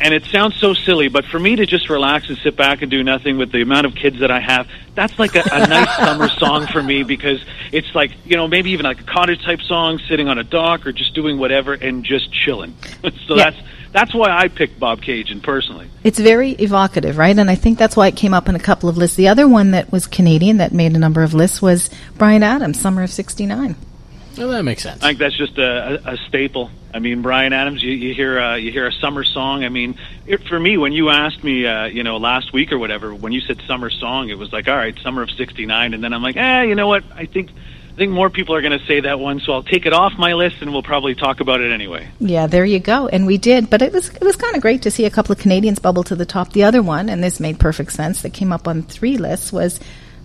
And 0.00 0.14
it 0.14 0.24
sounds 0.26 0.54
so 0.54 0.74
silly, 0.74 1.08
but 1.08 1.24
for 1.24 1.40
me 1.40 1.56
to 1.56 1.66
just 1.66 1.90
relax 1.90 2.28
and 2.28 2.38
sit 2.38 2.54
back 2.56 2.82
and 2.82 2.90
do 2.90 3.02
nothing 3.02 3.36
with 3.36 3.50
the 3.50 3.62
amount 3.62 3.84
of 3.84 3.96
kids 3.96 4.20
that 4.20 4.30
I 4.30 4.38
have, 4.38 4.68
that's 4.94 5.18
like 5.18 5.34
a, 5.34 5.42
a 5.50 5.66
nice 5.66 5.96
summer 5.96 6.28
song 6.28 6.68
for 6.68 6.80
me 6.80 7.02
because 7.02 7.40
it's 7.72 7.92
like, 7.96 8.12
you 8.24 8.36
know, 8.36 8.46
maybe 8.46 8.70
even 8.70 8.84
like 8.84 9.00
a 9.00 9.04
cottage 9.04 9.42
type 9.44 9.60
song, 9.60 9.98
sitting 10.08 10.28
on 10.28 10.38
a 10.38 10.44
dock 10.44 10.86
or 10.86 10.92
just 10.92 11.14
doing 11.14 11.36
whatever 11.36 11.72
and 11.72 12.04
just 12.04 12.32
chilling. 12.32 12.76
so 13.26 13.34
Yeah. 13.34 13.50
that's 13.50 13.56
that's 13.92 14.14
why 14.14 14.30
I 14.30 14.48
picked 14.48 14.78
Bobcaygeon 14.78 15.42
personally. 15.42 15.88
It's 16.04 16.18
very 16.18 16.52
evocative, 16.52 17.18
right? 17.18 17.36
And 17.36 17.50
I 17.50 17.54
think 17.54 17.78
that's 17.78 17.96
why 17.96 18.08
it 18.08 18.16
came 18.16 18.34
up 18.34 18.48
in 18.48 18.54
a 18.54 18.60
couple 18.60 18.88
of 18.88 18.96
lists. 18.96 19.16
The 19.16 19.28
other 19.28 19.48
one 19.48 19.72
that 19.72 19.90
was 19.90 20.06
Canadian 20.06 20.58
that 20.58 20.72
made 20.72 20.94
a 20.94 20.98
number 20.98 21.22
of 21.22 21.34
lists 21.34 21.62
was 21.62 21.90
Bryan 22.16 22.42
Adams, 22.42 22.80
Summer 22.80 23.02
of 23.02 23.10
'69. 23.10 23.76
Well, 24.36 24.48
that 24.48 24.62
makes 24.62 24.82
sense. 24.84 25.02
I 25.02 25.08
think 25.08 25.18
that's 25.18 25.36
just 25.36 25.58
a, 25.58 26.08
a, 26.08 26.12
a 26.12 26.16
staple. 26.28 26.70
I 26.94 27.00
mean, 27.00 27.22
Bryan 27.22 27.52
Adams. 27.52 27.82
You, 27.82 27.92
you 27.92 28.14
hear 28.14 28.38
uh, 28.38 28.54
you 28.56 28.70
hear 28.70 28.86
a 28.86 28.92
summer 28.92 29.24
song. 29.24 29.64
I 29.64 29.68
mean, 29.68 29.98
it, 30.26 30.46
for 30.48 30.58
me, 30.58 30.78
when 30.78 30.92
you 30.92 31.10
asked 31.10 31.42
me, 31.42 31.66
uh, 31.66 31.86
you 31.86 32.04
know, 32.04 32.18
last 32.18 32.52
week 32.52 32.72
or 32.72 32.78
whatever, 32.78 33.14
when 33.14 33.32
you 33.32 33.40
said 33.40 33.60
summer 33.66 33.90
song, 33.90 34.28
it 34.28 34.38
was 34.38 34.52
like, 34.52 34.68
all 34.68 34.76
right, 34.76 34.96
summer 35.00 35.22
of 35.22 35.30
'69, 35.30 35.94
and 35.94 36.04
then 36.04 36.12
I'm 36.12 36.22
like, 36.22 36.36
eh, 36.36 36.62
you 36.62 36.74
know 36.74 36.86
what? 36.86 37.04
I 37.14 37.26
think 37.26 37.50
I 37.98 38.00
think 38.00 38.12
more 38.12 38.30
people 38.30 38.54
are 38.54 38.62
going 38.62 38.78
to 38.78 38.86
say 38.86 39.00
that 39.00 39.18
one, 39.18 39.40
so 39.40 39.52
I'll 39.54 39.64
take 39.64 39.84
it 39.84 39.92
off 39.92 40.12
my 40.16 40.34
list, 40.34 40.58
and 40.60 40.72
we'll 40.72 40.84
probably 40.84 41.16
talk 41.16 41.40
about 41.40 41.60
it 41.60 41.72
anyway. 41.72 42.06
Yeah, 42.20 42.46
there 42.46 42.64
you 42.64 42.78
go. 42.78 43.08
And 43.08 43.26
we 43.26 43.38
did, 43.38 43.68
but 43.70 43.82
it 43.82 43.92
was 43.92 44.08
it 44.10 44.22
was 44.22 44.36
kind 44.36 44.54
of 44.54 44.62
great 44.62 44.82
to 44.82 44.90
see 44.92 45.04
a 45.04 45.10
couple 45.10 45.32
of 45.32 45.40
Canadians 45.40 45.80
bubble 45.80 46.04
to 46.04 46.14
the 46.14 46.24
top. 46.24 46.52
The 46.52 46.62
other 46.62 46.80
one, 46.80 47.08
and 47.08 47.24
this 47.24 47.40
made 47.40 47.58
perfect 47.58 47.90
sense, 47.90 48.22
that 48.22 48.32
came 48.32 48.52
up 48.52 48.68
on 48.68 48.82
three 48.84 49.18
lists 49.18 49.52
was 49.52 49.80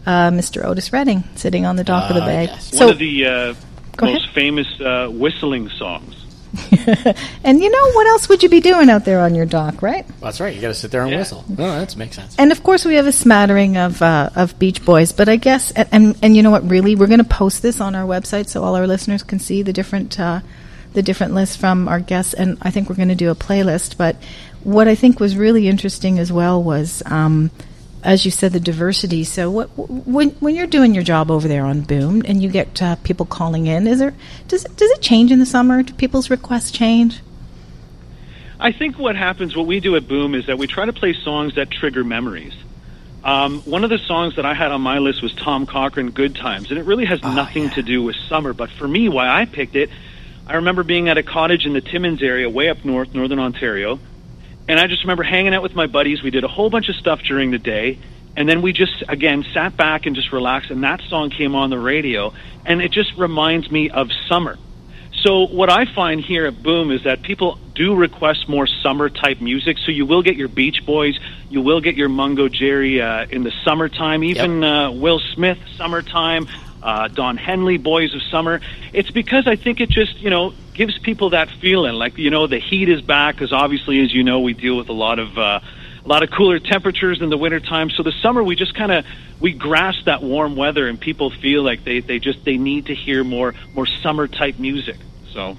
uh, 0.06 0.30
Mr. 0.30 0.64
Otis 0.64 0.94
Redding 0.94 1.24
sitting 1.34 1.66
on 1.66 1.76
the 1.76 1.84
dock 1.84 2.12
of 2.12 2.16
the 2.16 2.22
Ah, 2.22 2.26
bay. 2.28 2.44
yes. 2.46 2.78
So, 2.78 2.86
one 2.86 2.94
of 2.94 3.00
the 3.00 3.26
uh, 3.26 3.54
most 4.00 4.24
ahead. 4.26 4.36
famous 4.36 4.68
uh, 4.80 5.08
whistling 5.10 5.70
songs. 5.70 6.23
and 7.44 7.60
you 7.62 7.70
know 7.70 7.92
what 7.94 8.08
else 8.08 8.30
would 8.30 8.44
you 8.44 8.50
be 8.50 8.60
doing 8.60 8.90
out 8.90 9.06
there 9.06 9.20
on 9.20 9.34
your 9.36 9.46
dock, 9.46 9.82
right? 9.82 10.06
That's 10.22 10.40
right. 10.40 10.54
You 10.56 10.62
got 10.62 10.68
to 10.70 10.74
sit 10.74 10.92
there 10.92 11.02
and 11.02 11.12
Yeah. 11.12 11.18
whistle. 11.20 11.44
Oh, 11.50 11.56
that 11.80 11.96
makes 11.98 12.16
sense. 12.16 12.36
And 12.38 12.52
of 12.52 12.64
course, 12.64 12.86
we 12.86 12.96
have 12.96 13.08
a 13.08 13.12
smattering 13.12 13.78
of 13.78 14.02
uh, 14.02 14.30
of 14.36 14.58
Beach 14.60 14.84
Boys. 14.86 15.12
But 15.12 15.30
I 15.30 15.36
guess, 15.38 15.72
and 15.72 15.88
and, 15.92 16.16
and 16.22 16.36
you 16.36 16.44
know 16.44 16.52
what? 16.52 16.70
Really, 16.70 16.96
we're 16.96 17.08
going 17.08 17.20
to 17.24 17.24
post 17.24 17.62
this 17.62 17.82
on 17.82 17.96
our 17.96 18.06
website 18.06 18.48
so 18.48 18.64
all 18.64 18.76
our 18.76 18.88
listeners 18.88 19.24
can 19.24 19.40
see 19.40 19.64
the 19.64 19.74
different 19.74 20.20
uh, 20.20 20.42
the 20.94 21.02
different 21.02 21.34
lists 21.34 21.56
from 21.56 21.88
our 21.88 22.00
guests. 22.00 22.34
And 22.34 22.58
I 22.62 22.70
think 22.72 22.90
we're 22.90 22.96
going 22.96 23.10
to 23.10 23.16
do 23.16 23.32
a 23.32 23.36
playlist. 23.36 23.98
But 23.98 24.16
what 24.64 24.88
I 24.88 24.96
think 24.96 25.20
was 25.20 25.36
really 25.36 25.68
interesting 25.68 26.20
as 26.20 26.32
well 26.32 26.62
was, 26.62 27.02
um, 27.08 27.50
as 28.04 28.26
you 28.26 28.32
said, 28.32 28.52
the 28.52 28.60
diversity. 28.60 29.24
So 29.24 29.50
what 29.50 29.68
when 29.78 30.30
when 30.32 30.56
you're 30.56 30.68
doing 30.68 30.94
your 30.94 31.04
job 31.04 31.32
over 31.32 31.48
there 31.48 31.66
on 31.66 31.82
Boom 31.82 32.22
and 32.26 32.44
you 32.44 32.50
get 32.50 32.82
uh, 32.82 32.96
people 32.98 33.26
calling 33.26 33.68
in, 33.68 33.88
is 33.88 34.00
there 34.00 34.14
does 34.48 34.66
it, 34.66 34.76
does 34.76 34.92
it 34.92 35.02
change 35.02 35.32
in 35.32 35.40
the 35.40 35.46
summer? 35.46 35.84
Do 35.84 35.94
people's 35.94 36.30
requests 36.30 36.72
change? 36.72 37.22
I 38.60 38.72
think 38.72 38.98
what 38.98 39.16
happens, 39.16 39.56
what 39.56 39.66
we 39.66 39.80
do 39.80 39.96
at 39.96 40.08
Boom, 40.08 40.36
is 40.36 40.48
that 40.48 40.58
we 40.58 40.68
try 40.68 40.86
to 40.86 40.94
play 40.94 41.14
songs 41.14 41.56
that 41.56 41.72
trigger 41.72 42.04
memories. 42.04 42.54
Um, 43.24 43.62
one 43.62 43.84
of 43.84 43.90
the 43.90 43.98
songs 44.00 44.36
that 44.36 44.46
I 44.46 44.54
had 44.54 44.72
on 44.72 44.82
my 44.82 45.00
list 45.00 45.22
was 45.22 45.34
Tom 45.34 45.66
Cochrane, 45.66 46.10
"Good 46.10 46.36
Times," 46.36 46.70
and 46.70 46.80
it 46.80 46.86
really 46.86 47.06
has 47.06 47.22
nothing 47.24 47.70
to 47.72 47.82
do 47.82 48.04
with 48.04 48.16
summer. 48.28 48.54
But 48.54 48.70
for 48.70 48.88
me, 48.88 49.08
why 49.08 49.30
I 49.30 49.46
picked 49.46 49.78
it, 49.78 49.90
I 50.46 50.56
remember 50.56 50.84
being 50.84 51.08
at 51.08 51.18
a 51.18 51.24
cottage 51.24 51.66
in 51.66 51.72
the 51.72 51.80
Timmins 51.80 52.22
area, 52.22 52.50
way 52.50 52.68
up 52.68 52.84
north, 52.84 53.14
northern 53.14 53.40
Ontario, 53.40 54.00
and 54.68 54.80
I 54.80 54.88
just 54.88 55.04
remember 55.04 55.24
hanging 55.24 55.54
out 55.54 55.64
with 55.64 55.76
my 55.76 55.88
buddies. 55.88 56.24
We 56.24 56.32
did 56.32 56.44
a 56.44 56.48
whole 56.48 56.70
bunch 56.70 56.90
of 56.90 56.96
stuff 56.96 57.22
during 57.22 57.52
the 57.52 57.60
day, 57.60 58.00
and 58.36 58.48
then 58.48 58.62
we 58.62 58.74
just 58.74 59.04
again 59.08 59.46
sat 59.54 59.76
back 59.76 60.06
and 60.06 60.16
just 60.16 60.32
relaxed. 60.32 60.72
And 60.72 60.84
that 60.84 61.02
song 61.10 61.30
came 61.30 61.56
on 61.56 61.70
the 61.70 61.80
radio, 61.80 62.34
and 62.66 62.82
it 62.82 62.92
just 62.92 63.14
reminds 63.18 63.70
me 63.70 63.90
of 63.90 64.10
summer. 64.28 64.58
So 65.24 65.48
what 65.48 65.70
I 65.70 65.86
find 65.86 66.20
here 66.20 66.46
at 66.48 66.62
Boom 66.62 66.92
is 66.92 67.04
that 67.04 67.22
people 67.22 67.58
do 67.76 67.96
request 67.96 68.50
more 68.50 68.68
summer 68.68 69.10
type 69.10 69.40
music. 69.40 69.78
So 69.78 69.92
you 69.92 70.06
will 70.06 70.22
get 70.22 70.36
your 70.36 70.50
Beach 70.50 70.86
Boys, 70.86 71.18
you 71.50 71.62
will 71.62 71.80
get 71.80 71.96
your 71.96 72.10
Mungo 72.10 72.50
Jerry 72.50 73.02
uh, 73.02 73.26
in 73.30 73.44
the 73.44 73.52
summertime, 73.64 74.24
even 74.24 74.64
uh, 74.64 74.92
Will 74.92 75.20
Smith 75.34 75.60
summertime, 75.78 76.48
uh, 76.82 77.08
Don 77.08 77.38
Henley 77.38 77.78
Boys 77.78 78.14
of 78.14 78.22
Summer. 78.24 78.60
It's 78.92 79.12
because 79.12 79.48
I 79.48 79.56
think 79.56 79.80
it 79.80 79.90
just 79.90 80.20
you 80.20 80.30
know 80.30 80.54
gives 80.74 80.98
people 81.00 81.32
that 81.32 81.50
feeling 81.62 81.94
like 81.94 82.18
you 82.18 82.30
know 82.30 82.48
the 82.48 82.60
heat 82.60 82.90
is 82.90 83.02
back 83.02 83.36
because 83.36 83.54
obviously 83.54 84.02
as 84.02 84.14
you 84.14 84.24
know 84.24 84.40
we 84.42 84.54
deal 84.54 84.76
with 84.78 84.90
a 84.90 84.94
lot 84.94 85.20
of. 85.20 85.38
Uh, 85.38 85.60
a 86.06 86.10
lot 86.10 86.22
of 86.22 86.30
cooler 86.32 86.60
temperatures 86.60 87.22
in 87.22 87.30
the 87.30 87.38
wintertime. 87.38 87.90
So 87.90 88.04
the 88.04 88.12
summer 88.22 88.44
we 88.44 88.58
just 88.58 88.76
kind 88.76 88.92
of 88.92 89.06
we 89.40 89.54
grasp 89.54 90.04
that 90.04 90.22
warm 90.22 90.58
weather 90.58 90.90
and 90.90 91.00
people 91.00 91.30
feel 91.30 91.64
like 91.64 91.86
they, 91.86 92.02
they 92.02 92.20
just 92.20 92.44
they 92.44 92.58
need 92.58 92.88
to 92.88 92.94
hear 92.96 93.24
more 93.24 93.54
more 93.74 93.86
summer 93.86 94.28
type 94.28 94.60
music. 94.60 94.98
So 95.32 95.58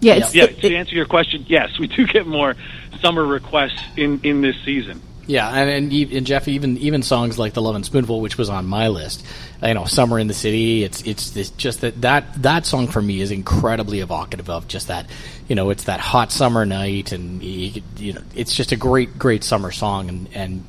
Yeah, 0.00 0.30
yeah, 0.32 0.44
it- 0.44 0.60
to 0.60 0.76
answer 0.76 0.94
your 0.94 1.06
question, 1.06 1.44
yes, 1.48 1.76
we 1.76 1.88
do 1.88 2.06
get 2.06 2.24
more 2.24 2.54
summer 3.00 3.24
requests 3.24 3.82
in 3.96 4.20
in 4.22 4.42
this 4.42 4.54
season. 4.64 5.02
Yeah, 5.26 5.48
and 5.48 5.70
and, 5.70 6.12
and 6.12 6.26
Jeff, 6.26 6.48
even 6.48 6.76
even 6.78 7.02
songs 7.02 7.38
like 7.38 7.54
"The 7.54 7.62
Lovin' 7.62 7.84
Spoonful," 7.84 8.20
which 8.20 8.36
was 8.36 8.50
on 8.50 8.66
my 8.66 8.88
list, 8.88 9.24
you 9.62 9.72
know, 9.72 9.86
"Summer 9.86 10.18
in 10.18 10.26
the 10.26 10.34
City." 10.34 10.84
It's 10.84 11.02
it's 11.02 11.30
this, 11.30 11.50
just 11.50 11.80
that 11.80 12.00
that 12.02 12.42
that 12.42 12.66
song 12.66 12.88
for 12.88 13.00
me 13.00 13.20
is 13.20 13.30
incredibly 13.30 14.00
evocative 14.00 14.50
of 14.50 14.68
just 14.68 14.88
that, 14.88 15.06
you 15.48 15.54
know, 15.54 15.70
it's 15.70 15.84
that 15.84 16.00
hot 16.00 16.30
summer 16.30 16.66
night, 16.66 17.12
and 17.12 17.42
you, 17.42 17.82
you 17.96 18.12
know, 18.12 18.22
it's 18.34 18.54
just 18.54 18.72
a 18.72 18.76
great 18.76 19.18
great 19.18 19.44
summer 19.44 19.70
song, 19.70 20.08
and 20.08 20.28
and 20.34 20.64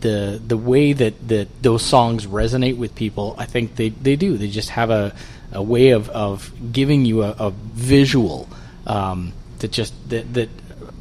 the 0.00 0.40
the 0.46 0.56
way 0.56 0.92
that 0.92 1.28
that 1.28 1.62
those 1.62 1.82
songs 1.82 2.26
resonate 2.26 2.78
with 2.78 2.94
people, 2.94 3.34
I 3.38 3.44
think 3.44 3.76
they 3.76 3.90
they 3.90 4.16
do. 4.16 4.38
They 4.38 4.48
just 4.48 4.70
have 4.70 4.90
a 4.90 5.14
a 5.52 5.62
way 5.62 5.90
of 5.90 6.08
of 6.10 6.52
giving 6.72 7.04
you 7.04 7.22
a, 7.22 7.30
a 7.38 7.50
visual 7.50 8.48
um, 8.86 9.32
that 9.64 9.72
just 9.72 9.94
that 10.10 10.34
that 10.34 10.50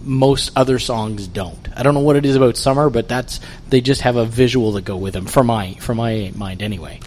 most 0.05 0.51
other 0.55 0.79
songs 0.79 1.27
don't. 1.27 1.67
I 1.75 1.83
don't 1.83 1.93
know 1.93 1.99
what 1.99 2.15
it 2.15 2.25
is 2.25 2.37
about 2.37 2.55
summer, 2.55 2.89
but 2.89 3.09
that's 3.09 3.41
they 3.67 3.81
just 3.81 4.01
have 4.01 4.15
a 4.15 4.25
visual 4.25 4.73
to 4.73 4.81
go 4.81 4.95
with 4.95 5.13
them 5.13 5.25
for 5.25 5.43
my 5.43 5.73
for 5.75 5.93
my 5.93 6.31
mind 6.33 6.61
anyway. 6.61 7.01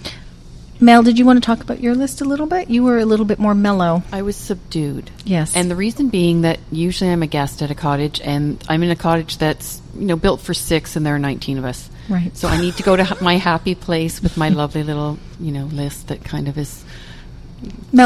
Mel, 0.79 1.03
did 1.03 1.19
you 1.19 1.25
want 1.25 1.43
to 1.43 1.47
talk 1.47 1.63
about 1.63 1.81
your 1.81 1.95
list 1.95 2.21
a 2.21 2.27
little 2.27 2.47
bit? 2.47 2.69
You 2.69 2.85
were 2.85 2.99
a 2.99 3.07
little 3.07 3.25
bit 3.25 3.39
more 3.39 3.55
mellow. 3.55 4.03
I 4.13 4.21
was 4.21 4.37
subdued. 4.37 5.11
Yes. 5.25 5.57
And 5.57 5.71
the 5.71 5.77
reason 5.77 6.11
being 6.11 6.43
that 6.43 6.61
usually 6.71 7.11
I'm 7.11 7.23
a 7.23 7.27
guest 7.27 7.63
at 7.63 7.71
a 7.71 7.75
cottage, 7.75 8.21
and 8.21 8.63
I'm 8.69 8.83
in 8.83 8.91
a 8.91 8.97
cottage 8.97 9.39
that's 9.39 9.81
you 9.95 10.05
know 10.05 10.17
built 10.17 10.43
for 10.43 10.53
six, 10.53 10.95
and 10.95 11.07
there 11.07 11.15
are 11.15 11.19
19 11.19 11.57
of 11.57 11.65
us. 11.65 11.89
Right. 12.11 12.37
So 12.37 12.49
I 12.49 12.61
need 12.61 12.77
to 12.77 12.83
go 12.83 12.97
to 12.97 13.17
my 13.23 13.39
happy 13.39 13.75
place 13.75 14.23
with 14.23 14.37
my 14.37 14.51
lovely 14.51 14.83
little 14.83 15.19
you 15.41 15.53
know 15.53 15.65
list 15.65 16.09
that 16.09 16.23
kind 16.23 16.49
of 16.49 16.59
is 16.59 16.85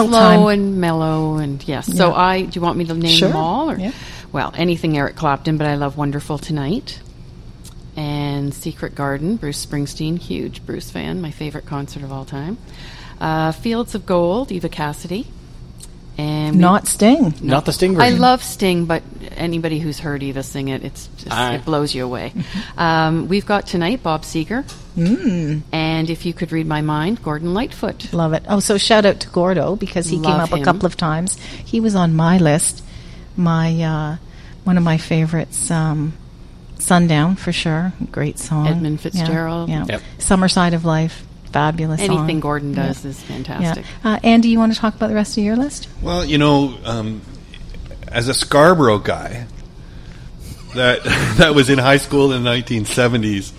Slow 0.08 0.10
time. 0.10 0.46
and 0.48 0.80
mellow 0.80 1.36
and 1.38 1.66
yes. 1.66 1.86
So 1.96 2.12
I 2.14 2.42
do 2.42 2.50
you 2.58 2.60
want 2.60 2.78
me 2.78 2.84
to 2.86 2.94
name 2.94 3.16
Sure. 3.16 3.28
them 3.28 3.36
all 3.36 3.70
or 3.70 3.78
Yeah. 3.78 3.92
well, 4.32 4.52
anything 4.56 4.96
Eric 4.96 5.16
Clapton, 5.16 5.56
but 5.56 5.66
I 5.66 5.74
love 5.74 5.96
Wonderful 5.96 6.38
Tonight. 6.38 7.00
And 7.96 8.54
Secret 8.54 8.94
Garden, 8.94 9.36
Bruce 9.36 9.64
Springsteen, 9.66 10.18
huge 10.18 10.64
Bruce 10.64 10.90
fan, 10.90 11.20
my 11.20 11.30
favorite 11.30 11.66
concert 11.66 12.02
of 12.02 12.12
all 12.12 12.24
time. 12.24 12.56
Uh, 13.20 13.52
Fields 13.52 13.94
of 13.94 14.06
Gold, 14.06 14.50
Eva 14.52 14.68
Cassidy. 14.68 15.26
And 16.18 16.58
Not 16.58 16.86
Sting. 16.86 17.34
Not 17.40 17.64
the 17.64 17.72
Sting 17.72 17.94
version. 17.94 18.14
I 18.14 18.18
love 18.18 18.42
Sting, 18.42 18.84
but 18.84 19.02
anybody 19.36 19.78
who's 19.78 19.98
heard 19.98 20.22
Eva 20.22 20.42
sing 20.42 20.68
it, 20.68 20.84
it's 20.84 21.06
just, 21.16 21.32
Aye. 21.32 21.54
it 21.54 21.64
blows 21.64 21.94
you 21.94 22.04
away. 22.04 22.32
um, 22.76 23.28
we've 23.28 23.46
got 23.46 23.66
tonight 23.66 24.02
Bob 24.02 24.22
Seger, 24.22 24.64
Mm. 24.96 25.62
and 25.72 26.10
if 26.10 26.26
you 26.26 26.34
could 26.34 26.50
read 26.52 26.66
my 26.66 26.82
mind, 26.82 27.22
Gordon 27.22 27.54
Lightfoot. 27.54 28.12
Love 28.12 28.32
it. 28.34 28.42
Oh, 28.48 28.60
so 28.60 28.76
shout 28.76 29.06
out 29.06 29.20
to 29.20 29.28
Gordo 29.30 29.76
because 29.76 30.06
he 30.08 30.16
came 30.16 30.24
Love 30.24 30.52
up 30.52 30.60
a 30.60 30.62
couple 30.62 30.84
of 30.84 30.96
times. 30.96 31.38
He 31.38 31.80
was 31.80 31.94
on 31.94 32.14
my 32.14 32.38
list. 32.38 32.82
My 33.36 33.80
uh, 33.82 34.16
one 34.64 34.76
of 34.76 34.82
my 34.82 34.98
favorites, 34.98 35.70
um, 35.70 36.12
Sundown 36.78 37.36
for 37.36 37.52
sure. 37.52 37.92
Great 38.10 38.38
song. 38.38 38.66
Edmund 38.66 38.96
Yeah, 38.98 39.02
Fitzgerald. 39.10 39.68
Yeah. 39.70 39.86
Yep. 39.88 40.02
Summer 40.18 40.48
Side 40.48 40.74
of 40.74 40.84
Life. 40.84 41.24
Fabulous 41.52 42.00
song. 42.00 42.18
Anything 42.18 42.40
Gordon 42.40 42.74
Yeah. 42.74 42.86
does 42.86 43.04
is 43.04 43.20
Yeah. 43.28 43.34
fantastic. 43.34 43.84
Uh, 44.04 44.18
Andy, 44.22 44.48
you 44.50 44.58
want 44.58 44.72
to 44.72 44.78
talk 44.78 44.94
about 44.94 45.08
the 45.08 45.14
rest 45.14 45.36
of 45.36 45.44
your 45.44 45.56
list? 45.56 45.88
Well, 46.00 46.24
you 46.24 46.38
know, 46.38 46.74
um, 46.84 47.20
as 48.08 48.28
a 48.28 48.34
Scarborough 48.34 48.98
guy 48.98 49.46
that 50.74 51.02
that 51.38 51.54
was 51.54 51.68
in 51.70 51.78
high 51.78 51.96
school 51.98 52.32
in 52.32 52.42
the 52.44 52.50
1970s, 52.50 53.52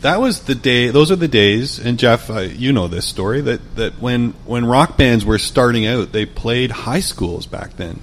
that 0.00 0.20
was 0.20 0.40
the 0.40 0.54
day. 0.54 0.88
Those 0.88 1.10
are 1.10 1.16
the 1.16 1.28
days, 1.28 1.78
and 1.78 1.98
Jeff, 1.98 2.30
uh, 2.30 2.40
you 2.40 2.72
know 2.72 2.88
this 2.88 3.06
story 3.06 3.40
that 3.42 3.76
that 3.76 4.00
when 4.00 4.34
when 4.46 4.64
rock 4.64 4.96
bands 4.96 5.24
were 5.24 5.38
starting 5.38 5.86
out, 5.86 6.12
they 6.12 6.24
played 6.26 6.70
high 6.70 7.00
schools 7.00 7.46
back 7.46 7.76
then. 7.76 8.00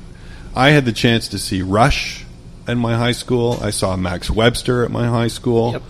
I 0.55 0.69
had 0.69 0.85
the 0.85 0.91
chance 0.91 1.27
to 1.29 1.39
see 1.39 1.61
Rush 1.61 2.23
at 2.67 2.77
my 2.77 2.95
high 2.95 3.11
school. 3.13 3.59
I 3.61 3.69
saw 3.71 3.95
Max 3.95 4.29
Webster 4.29 4.83
at 4.83 4.91
my 4.91 5.07
high 5.07 5.27
school. 5.27 5.71
Yep. 5.73 5.83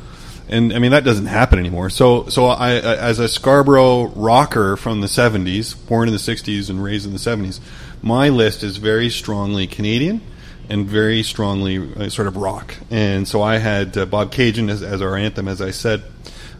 And 0.49 0.71
I 0.73 0.79
mean 0.79 0.91
that 0.91 1.03
doesn't 1.03 1.25
happen 1.25 1.59
anymore. 1.59 1.89
So, 1.89 2.27
so 2.29 2.45
I, 2.45 2.71
I- 2.75 2.97
as 2.97 3.19
a 3.19 3.27
Scarborough 3.27 4.07
rocker 4.07 4.77
from 4.77 5.01
the 5.01 5.07
'70s, 5.07 5.75
born 5.87 6.07
in 6.07 6.13
the 6.13 6.19
'60s 6.19 6.69
and 6.69 6.81
raised 6.83 7.05
in 7.05 7.11
the 7.13 7.19
'70s, 7.19 7.59
my 8.01 8.29
list 8.29 8.63
is 8.63 8.77
very 8.77 9.09
strongly 9.09 9.67
Canadian 9.67 10.21
and 10.69 10.85
very 10.87 11.23
strongly 11.23 11.77
uh, 11.95 12.09
sort 12.09 12.27
of 12.27 12.37
rock. 12.37 12.75
And 12.91 13.27
so 13.27 13.41
I 13.41 13.57
had 13.57 13.97
uh, 13.97 14.05
Bobcaygeon 14.05 14.69
as, 14.69 14.83
as 14.83 15.01
our 15.01 15.15
anthem, 15.15 15.47
as 15.47 15.61
I 15.61 15.71
said. 15.71 16.03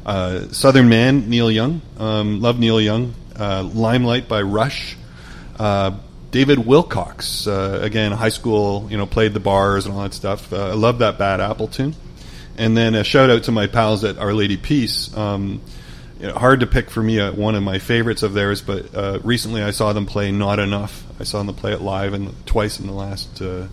Uh, 0.06 0.48
Southern 0.54 0.88
Man, 0.88 1.30
Neil 1.30 1.52
Young, 1.52 1.82
um, 1.98 2.42
love 2.42 2.58
Neil 2.60 2.80
Young. 2.80 3.14
Uh, 3.38 3.64
Limelight 3.64 4.28
by 4.28 4.42
Rush. 4.42 4.96
Uh, 5.60 5.92
David 6.32 6.66
Wilcox, 6.66 7.46
uh, 7.48 7.80
again, 7.82 8.12
high 8.12 8.30
school, 8.30 8.88
you 8.90 8.98
know, 8.98 9.06
played 9.06 9.34
the 9.34 9.40
bars 9.40 9.86
and 9.86 9.94
all 9.96 10.02
that 10.04 10.14
stuff. 10.14 10.52
I 10.54 10.72
love 10.74 11.00
that 11.00 11.18
Bad 11.18 11.40
Apple 11.42 11.68
tune. 11.68 11.94
And 12.58 12.76
then 12.76 12.96
a 12.96 13.04
shout 13.04 13.30
out 13.30 13.44
to 13.44 13.52
my 13.52 13.68
pals 13.68 14.04
at 14.04 14.18
Our 14.18 14.34
Lady 14.34 14.58
Peace. 14.58 15.16
Um, 15.16 15.62
you 16.20 16.28
know, 16.28 16.34
hard 16.34 16.62
to 16.62 16.68
pick 16.68 16.90
for 16.90 17.04
me 17.04 17.20
uh, 17.20 17.32
one 17.32 17.54
of 17.56 17.62
my 17.62 17.78
favorites 17.78 18.24
of 18.24 18.34
theirs, 18.34 18.62
but 18.62 18.94
uh, 18.96 19.20
recently 19.24 19.62
I 19.62 19.70
saw 19.72 19.94
them 19.94 20.08
play 20.08 20.32
Not 20.32 20.58
Enough. 20.60 21.04
I 21.20 21.24
saw 21.24 21.44
them 21.44 21.54
play 21.56 21.74
it 21.74 21.82
live 21.82 22.14
and 22.14 22.34
twice 22.48 22.80
in 22.80 22.88
the 22.88 22.94
last 22.94 23.40
uh, 23.42 23.68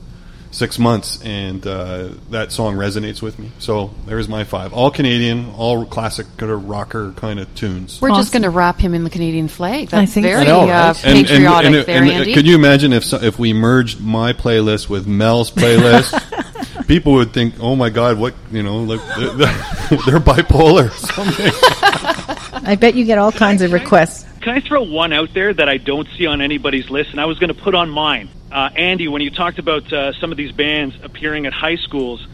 six 0.50 0.78
months, 0.78 1.22
and 1.22 1.66
uh, 1.66 2.10
that 2.30 2.52
song 2.52 2.76
resonates 2.76 3.22
with 3.22 3.38
me. 3.38 3.50
So 3.58 3.92
there's 4.06 4.28
my 4.28 4.44
five, 4.44 4.72
all 4.74 4.90
Canadian, 4.90 5.50
all 5.56 5.86
classic 5.86 6.26
kind 6.36 6.52
of 6.52 6.68
rocker 6.68 7.12
kind 7.12 7.40
of 7.40 7.52
tunes. 7.54 8.00
We're 8.02 8.10
just 8.10 8.32
going 8.32 8.42
to 8.42 8.50
wrap 8.50 8.78
him 8.78 8.92
in 8.94 9.04
the 9.04 9.10
Canadian 9.10 9.48
flag. 9.48 9.88
That's 9.88 10.12
think 10.12 10.24
so. 10.26 10.30
very 10.30 10.42
I 10.42 10.44
know, 10.44 10.60
uh, 10.60 10.66
right? 10.66 11.04
And- 11.06 11.18
and- 11.18 11.26
patriotic 11.26 11.66
and- 11.66 11.74
there, 11.74 12.02
and, 12.02 12.08
uh, 12.08 12.12
Andy. 12.12 12.34
Could 12.34 12.46
you 12.46 12.54
imagine 12.54 12.92
if 12.92 13.04
so, 13.04 13.16
if 13.22 13.38
we 13.38 13.52
merged 13.54 14.00
my 14.00 14.32
playlist 14.34 14.88
with 14.90 15.06
Mel's 15.06 15.50
playlist? 15.50 16.12
people 16.86 17.14
would 17.14 17.32
think, 17.32 17.54
"Oh 17.60 17.76
my 17.76 17.90
God, 17.90 18.18
what 18.18 18.34
you 18.50 18.62
know? 18.62 18.78
Like 18.78 19.00
they're, 19.16 19.34
they're 19.36 20.20
bipolar." 20.20 20.86
or 20.86 20.90
something. 20.90 21.50
I 22.66 22.76
bet 22.76 22.94
you 22.94 23.04
get 23.04 23.18
all 23.18 23.32
kinds 23.32 23.62
of 23.62 23.72
requests. 23.72 24.24
Can 24.40 24.54
I 24.54 24.60
throw 24.60 24.82
one 24.82 25.12
out 25.12 25.32
there 25.34 25.52
that 25.52 25.68
I 25.68 25.78
don't 25.78 26.08
see 26.16 26.26
on 26.26 26.40
anybody's 26.40 26.90
list, 26.90 27.10
and 27.10 27.20
I 27.20 27.26
was 27.26 27.38
going 27.38 27.48
to 27.48 27.60
put 27.60 27.74
on 27.74 27.90
mine? 27.90 28.28
Uh, 28.50 28.70
Andy, 28.76 29.08
when 29.08 29.22
you 29.22 29.30
talked 29.30 29.58
about 29.58 29.92
uh, 29.92 30.12
some 30.14 30.30
of 30.30 30.36
these 30.36 30.52
bands 30.52 30.94
appearing 31.02 31.46
at 31.46 31.52
high 31.52 31.76
schools, 31.76 32.26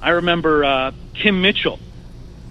I 0.00 0.10
remember 0.10 0.64
uh, 0.64 0.92
Kim 1.14 1.42
Mitchell, 1.42 1.78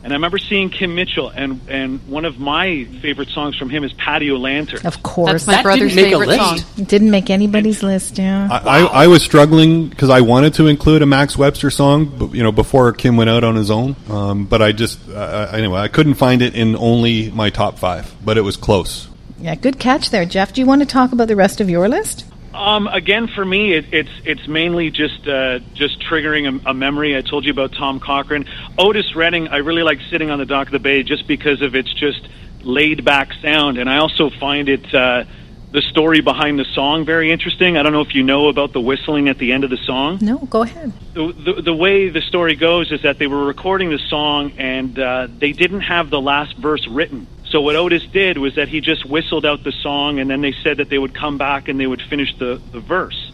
and 0.05 0.13
I 0.13 0.15
remember 0.15 0.37
seeing 0.37 0.69
Kim 0.69 0.93
Mitchell, 0.95 1.29
and 1.29 1.59
and 1.67 1.99
one 2.07 2.23
of 2.23 2.39
my 2.39 2.85
favorite 3.01 3.29
songs 3.29 3.57
from 3.57 3.69
him 3.69 3.83
is 3.83 3.91
Patio 3.93 4.37
Lantern. 4.37 4.85
Of 4.85 5.01
course. 5.03 5.31
That's 5.31 5.47
my 5.47 5.53
That 5.55 5.63
brother's 5.63 5.95
didn't 5.95 5.95
make 5.95 6.05
a 6.13 6.19
favorite 6.19 6.27
list. 6.61 6.75
song. 6.77 6.85
Didn't 6.85 7.11
make 7.11 7.29
anybody's 7.31 7.81
list, 7.83 8.17
yeah. 8.19 8.47
I, 8.51 8.81
I, 8.81 9.03
I 9.03 9.07
was 9.07 9.23
struggling 9.23 9.89
because 9.89 10.09
I 10.11 10.21
wanted 10.21 10.53
to 10.53 10.67
include 10.67 11.01
a 11.01 11.05
Max 11.07 11.35
Webster 11.37 11.71
song, 11.71 12.05
but, 12.05 12.33
you 12.35 12.43
know, 12.43 12.51
before 12.51 12.93
Kim 12.93 13.17
went 13.17 13.29
out 13.31 13.43
on 13.43 13.55
his 13.55 13.71
own. 13.71 13.95
Um, 14.09 14.45
but 14.45 14.61
I 14.61 14.71
just 14.71 14.99
uh, 15.09 15.49
anyway, 15.51 15.79
I 15.81 15.87
couldn't 15.87 16.13
find 16.13 16.41
it 16.43 16.53
in 16.55 16.75
only 16.77 17.31
my 17.31 17.49
top 17.49 17.79
five, 17.79 18.13
but 18.23 18.37
it 18.37 18.41
was 18.41 18.55
close. 18.57 19.07
yeah, 19.41 19.55
good 19.55 19.79
catch 19.79 20.11
there, 20.11 20.25
Jeff. 20.25 20.53
Do 20.53 20.61
you 20.61 20.67
want 20.67 20.81
to 20.81 20.85
talk 20.87 21.13
about 21.13 21.27
the 21.27 21.35
rest 21.35 21.59
of 21.61 21.69
your 21.69 21.89
list? 21.89 22.25
Um, 22.55 22.87
again, 22.87 23.27
for 23.27 23.43
me, 23.43 23.73
it, 23.73 23.85
it's 23.91 24.09
it's 24.23 24.47
mainly 24.47 24.89
just 24.89 25.27
uh, 25.27 25.59
just 25.73 25.99
triggering 25.99 26.65
a, 26.65 26.69
a 26.69 26.73
memory. 26.73 27.17
I 27.17 27.21
told 27.21 27.45
you 27.45 27.51
about 27.51 27.73
Tom 27.73 27.99
Cochrane, 27.99 28.45
Otis 28.77 29.15
Redding. 29.15 29.49
I 29.49 29.57
really 29.57 29.83
like 29.83 29.99
sitting 30.09 30.29
on 30.29 30.39
the 30.39 30.45
dock 30.45 30.67
of 30.67 30.71
the 30.71 30.79
bay 30.79 31.03
just 31.03 31.27
because 31.27 31.61
of 31.61 31.75
its 31.75 31.93
just 31.93 32.27
laid 32.61 33.03
back 33.03 33.33
sound, 33.41 33.77
and 33.77 33.89
I 33.89 33.97
also 33.97 34.29
find 34.29 34.69
it 34.69 34.93
uh, 34.95 35.25
the 35.71 35.81
story 35.81 36.21
behind 36.21 36.57
the 36.57 36.65
song 36.73 37.03
very 37.03 37.31
interesting. 37.31 37.77
I 37.77 37.83
don't 37.83 37.91
know 37.91 38.01
if 38.01 38.15
you 38.15 38.23
know 38.23 38.47
about 38.47 38.71
the 38.71 38.79
whistling 38.79 39.27
at 39.27 39.37
the 39.37 39.51
end 39.51 39.65
of 39.65 39.69
the 39.69 39.77
song. 39.77 40.19
No, 40.21 40.37
go 40.37 40.61
ahead. 40.61 40.93
The, 41.13 41.33
the, 41.33 41.61
the 41.63 41.73
way 41.73 42.07
the 42.07 42.21
story 42.21 42.55
goes 42.55 42.93
is 42.93 43.01
that 43.01 43.19
they 43.19 43.27
were 43.27 43.43
recording 43.43 43.89
the 43.89 43.99
song 43.99 44.53
and 44.57 44.97
uh, 44.97 45.27
they 45.37 45.51
didn't 45.51 45.81
have 45.81 46.09
the 46.09 46.21
last 46.21 46.55
verse 46.55 46.87
written. 46.87 47.27
So 47.51 47.61
what 47.61 47.75
Otis 47.75 48.03
did 48.11 48.37
was 48.37 48.55
that 48.55 48.69
he 48.69 48.81
just 48.81 49.05
whistled 49.05 49.45
out 49.45 49.63
the 49.63 49.71
song, 49.83 50.19
and 50.19 50.29
then 50.29 50.41
they 50.41 50.53
said 50.63 50.77
that 50.77 50.89
they 50.89 50.97
would 50.97 51.13
come 51.13 51.37
back 51.37 51.67
and 51.67 51.79
they 51.79 51.87
would 51.87 52.01
finish 52.09 52.29
the, 52.39 52.61
the 52.71 52.79
verse. 52.79 53.31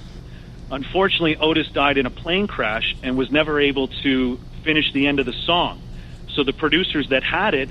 Unfortunately, 0.70 1.38
Otis 1.38 1.68
died 1.74 1.98
in 1.98 2.06
a 2.06 2.10
plane 2.10 2.48
crash 2.48 2.96
and 3.04 3.18
was 3.18 3.32
never 3.32 3.60
able 3.60 3.90
to 4.04 4.40
finish 4.64 4.92
the 4.94 5.08
end 5.08 5.20
of 5.20 5.26
the 5.26 5.34
song. 5.46 5.82
So 6.36 6.44
the 6.44 6.54
producers 6.54 7.08
that 7.10 7.24
had 7.24 7.54
it, 7.54 7.70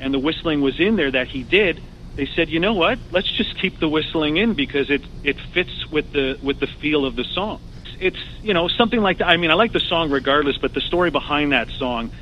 and 0.00 0.12
the 0.12 0.18
whistling 0.18 0.60
was 0.60 0.78
in 0.78 0.96
there 0.96 1.10
that 1.10 1.28
he 1.28 1.42
did, 1.42 1.82
they 2.16 2.28
said, 2.36 2.48
you 2.50 2.60
know 2.60 2.74
what? 2.74 2.98
Let's 3.10 3.30
just 3.36 3.60
keep 3.60 3.80
the 3.80 3.88
whistling 3.88 4.36
in 4.36 4.54
because 4.54 4.90
it 4.90 5.02
it 5.22 5.36
fits 5.52 5.70
with 5.90 6.12
the 6.12 6.38
with 6.42 6.60
the 6.60 6.68
feel 6.80 7.06
of 7.06 7.16
the 7.16 7.24
song. 7.34 7.60
It's 7.98 8.18
you 8.42 8.54
know 8.54 8.68
something 8.68 9.00
like 9.00 9.18
that. 9.18 9.28
I 9.28 9.36
mean, 9.36 9.50
I 9.50 9.54
like 9.54 9.72
the 9.72 9.80
song 9.80 10.10
regardless, 10.10 10.56
but 10.58 10.74
the 10.74 10.80
story 10.80 11.10
behind 11.10 11.52
that 11.52 11.68
song 11.78 12.12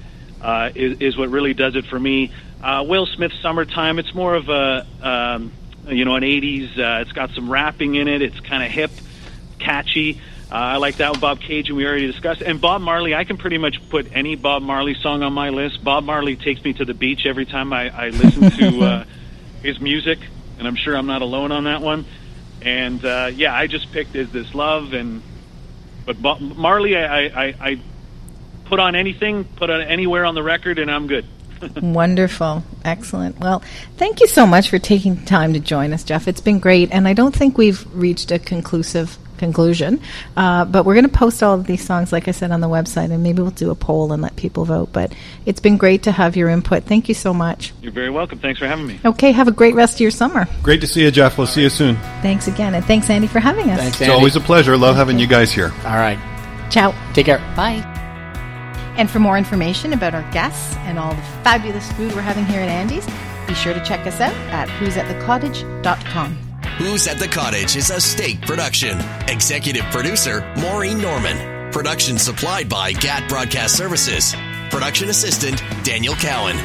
uh, 0.42 0.70
is, 0.74 0.98
is 0.98 1.16
what 1.16 1.30
really 1.30 1.54
does 1.54 1.76
it 1.76 1.86
for 1.86 1.98
me. 1.98 2.32
Uh, 2.62 2.84
Will 2.86 3.06
Smith's 3.06 3.40
"Summertime." 3.40 3.98
It's 3.98 4.14
more 4.14 4.34
of 4.34 4.48
a 4.48 4.86
um, 5.00 5.52
you 5.88 6.04
know 6.04 6.16
an 6.16 6.22
'80s. 6.22 6.78
Uh, 6.78 7.00
it's 7.00 7.12
got 7.12 7.30
some 7.30 7.50
rapping 7.50 7.94
in 7.94 8.08
it. 8.08 8.22
It's 8.22 8.38
kind 8.40 8.62
of 8.62 8.70
hip, 8.70 8.90
catchy. 9.58 10.20
Uh, 10.50 10.54
I 10.54 10.76
like 10.76 10.96
that. 10.96 11.12
one. 11.12 11.20
Bobcaygeon 11.20 11.70
we 11.72 11.86
already 11.86 12.06
discussed, 12.06 12.42
and 12.42 12.60
Bob 12.60 12.82
Marley. 12.82 13.14
I 13.14 13.24
can 13.24 13.36
pretty 13.38 13.58
much 13.58 13.88
put 13.88 14.08
any 14.12 14.34
Bob 14.34 14.62
Marley 14.62 14.94
song 14.94 15.22
on 15.22 15.32
my 15.32 15.50
list. 15.50 15.82
Bob 15.82 16.04
Marley 16.04 16.36
takes 16.36 16.62
me 16.62 16.72
to 16.74 16.84
the 16.84 16.94
beach 16.94 17.24
every 17.24 17.46
time 17.46 17.72
I, 17.72 17.88
I 17.88 18.08
listen 18.10 18.50
to 18.50 18.80
uh, 18.84 19.04
his 19.62 19.80
music, 19.80 20.18
and 20.58 20.68
I'm 20.68 20.76
sure 20.76 20.96
I'm 20.96 21.06
not 21.06 21.22
alone 21.22 21.52
on 21.52 21.64
that 21.64 21.80
one. 21.80 22.04
And 22.60 23.04
uh, 23.04 23.30
yeah, 23.32 23.54
I 23.54 23.66
just 23.66 23.92
picked 23.92 24.14
"Is 24.14 24.30
This 24.30 24.54
Love?" 24.54 24.92
and 24.92 25.22
but 26.04 26.20
Bob, 26.20 26.40
Marley, 26.40 26.96
I, 26.96 27.26
I, 27.26 27.54
I 27.60 27.80
put 28.64 28.80
on 28.80 28.94
anything, 28.94 29.44
put 29.44 29.70
on 29.70 29.80
anywhere 29.82 30.24
on 30.24 30.34
the 30.34 30.42
record, 30.42 30.78
and 30.78 30.90
I'm 30.90 31.06
good. 31.06 31.24
Wonderful. 31.82 32.64
Excellent. 32.84 33.38
Well, 33.38 33.62
thank 33.96 34.20
you 34.20 34.26
so 34.26 34.46
much 34.46 34.68
for 34.68 34.78
taking 34.78 35.24
time 35.24 35.52
to 35.52 35.60
join 35.60 35.92
us, 35.92 36.02
Jeff. 36.04 36.26
It's 36.28 36.40
been 36.40 36.58
great, 36.58 36.90
and 36.92 37.06
I 37.06 37.12
don't 37.12 37.34
think 37.34 37.56
we've 37.58 37.86
reached 37.94 38.30
a 38.32 38.38
conclusive 38.38 39.16
conclusion, 39.38 40.00
uh, 40.36 40.64
but 40.64 40.84
we're 40.84 40.94
going 40.94 41.08
to 41.08 41.10
post 41.18 41.42
all 41.42 41.54
of 41.54 41.66
these 41.66 41.84
songs, 41.84 42.12
like 42.12 42.28
I 42.28 42.30
said, 42.30 42.52
on 42.52 42.60
the 42.60 42.68
website, 42.68 43.10
and 43.12 43.24
maybe 43.24 43.42
we'll 43.42 43.50
do 43.50 43.70
a 43.70 43.74
poll 43.74 44.12
and 44.12 44.22
let 44.22 44.36
people 44.36 44.64
vote. 44.64 44.92
But 44.92 45.12
it's 45.46 45.58
been 45.60 45.76
great 45.76 46.04
to 46.04 46.12
have 46.12 46.36
your 46.36 46.48
input. 46.48 46.84
Thank 46.84 47.08
you 47.08 47.14
so 47.14 47.34
much. 47.34 47.72
You're 47.82 47.90
very 47.92 48.10
welcome. 48.10 48.38
Thanks 48.38 48.60
for 48.60 48.68
having 48.68 48.86
me. 48.86 49.00
Okay, 49.04 49.32
have 49.32 49.48
a 49.48 49.52
great 49.52 49.74
rest 49.74 49.94
of 49.94 50.00
your 50.00 50.12
summer. 50.12 50.46
Great 50.62 50.80
to 50.82 50.86
see 50.86 51.02
you, 51.02 51.10
Jeff. 51.10 51.38
We'll 51.38 51.48
see 51.48 51.62
you 51.62 51.70
soon. 51.70 51.96
Thanks 52.22 52.46
again, 52.46 52.74
and 52.74 52.84
thanks, 52.84 53.10
Andy, 53.10 53.26
for 53.26 53.40
having 53.40 53.68
us. 53.70 53.80
Thanks, 53.80 53.96
It's 53.96 54.02
Andy. 54.02 54.14
always 54.14 54.36
a 54.36 54.40
pleasure. 54.40 54.76
Love 54.76 54.94
having 54.96 55.18
you 55.18 55.26
guys 55.26 55.50
here. 55.52 55.72
All 55.84 55.96
right. 55.96 56.18
Ciao. 56.70 56.94
Take 57.12 57.26
care. 57.26 57.38
Bye. 57.56 57.91
And 58.96 59.10
for 59.10 59.18
more 59.18 59.38
information 59.38 59.92
about 59.92 60.14
our 60.14 60.28
guests 60.32 60.76
and 60.78 60.98
all 60.98 61.14
the 61.14 61.22
fabulous 61.42 61.90
food 61.92 62.12
we're 62.14 62.20
having 62.20 62.44
here 62.44 62.60
at 62.60 62.68
Andy's, 62.68 63.06
be 63.46 63.54
sure 63.54 63.74
to 63.74 63.84
check 63.84 64.06
us 64.06 64.20
out 64.20 64.34
at 64.52 64.68
who'satthecottage.com. 64.68 66.34
Who's 66.78 67.06
at 67.06 67.18
the 67.18 67.28
Cottage 67.28 67.76
is 67.76 67.90
a 67.90 68.00
steak 68.00 68.40
production. 68.42 68.98
Executive 69.28 69.84
producer 69.86 70.40
Maureen 70.58 71.00
Norman. 71.00 71.70
Production 71.70 72.18
supplied 72.18 72.68
by 72.68 72.92
GAT 72.92 73.28
Broadcast 73.28 73.76
Services. 73.76 74.34
Production 74.70 75.08
assistant 75.10 75.62
Daniel 75.84 76.14
Cowan. 76.14 76.56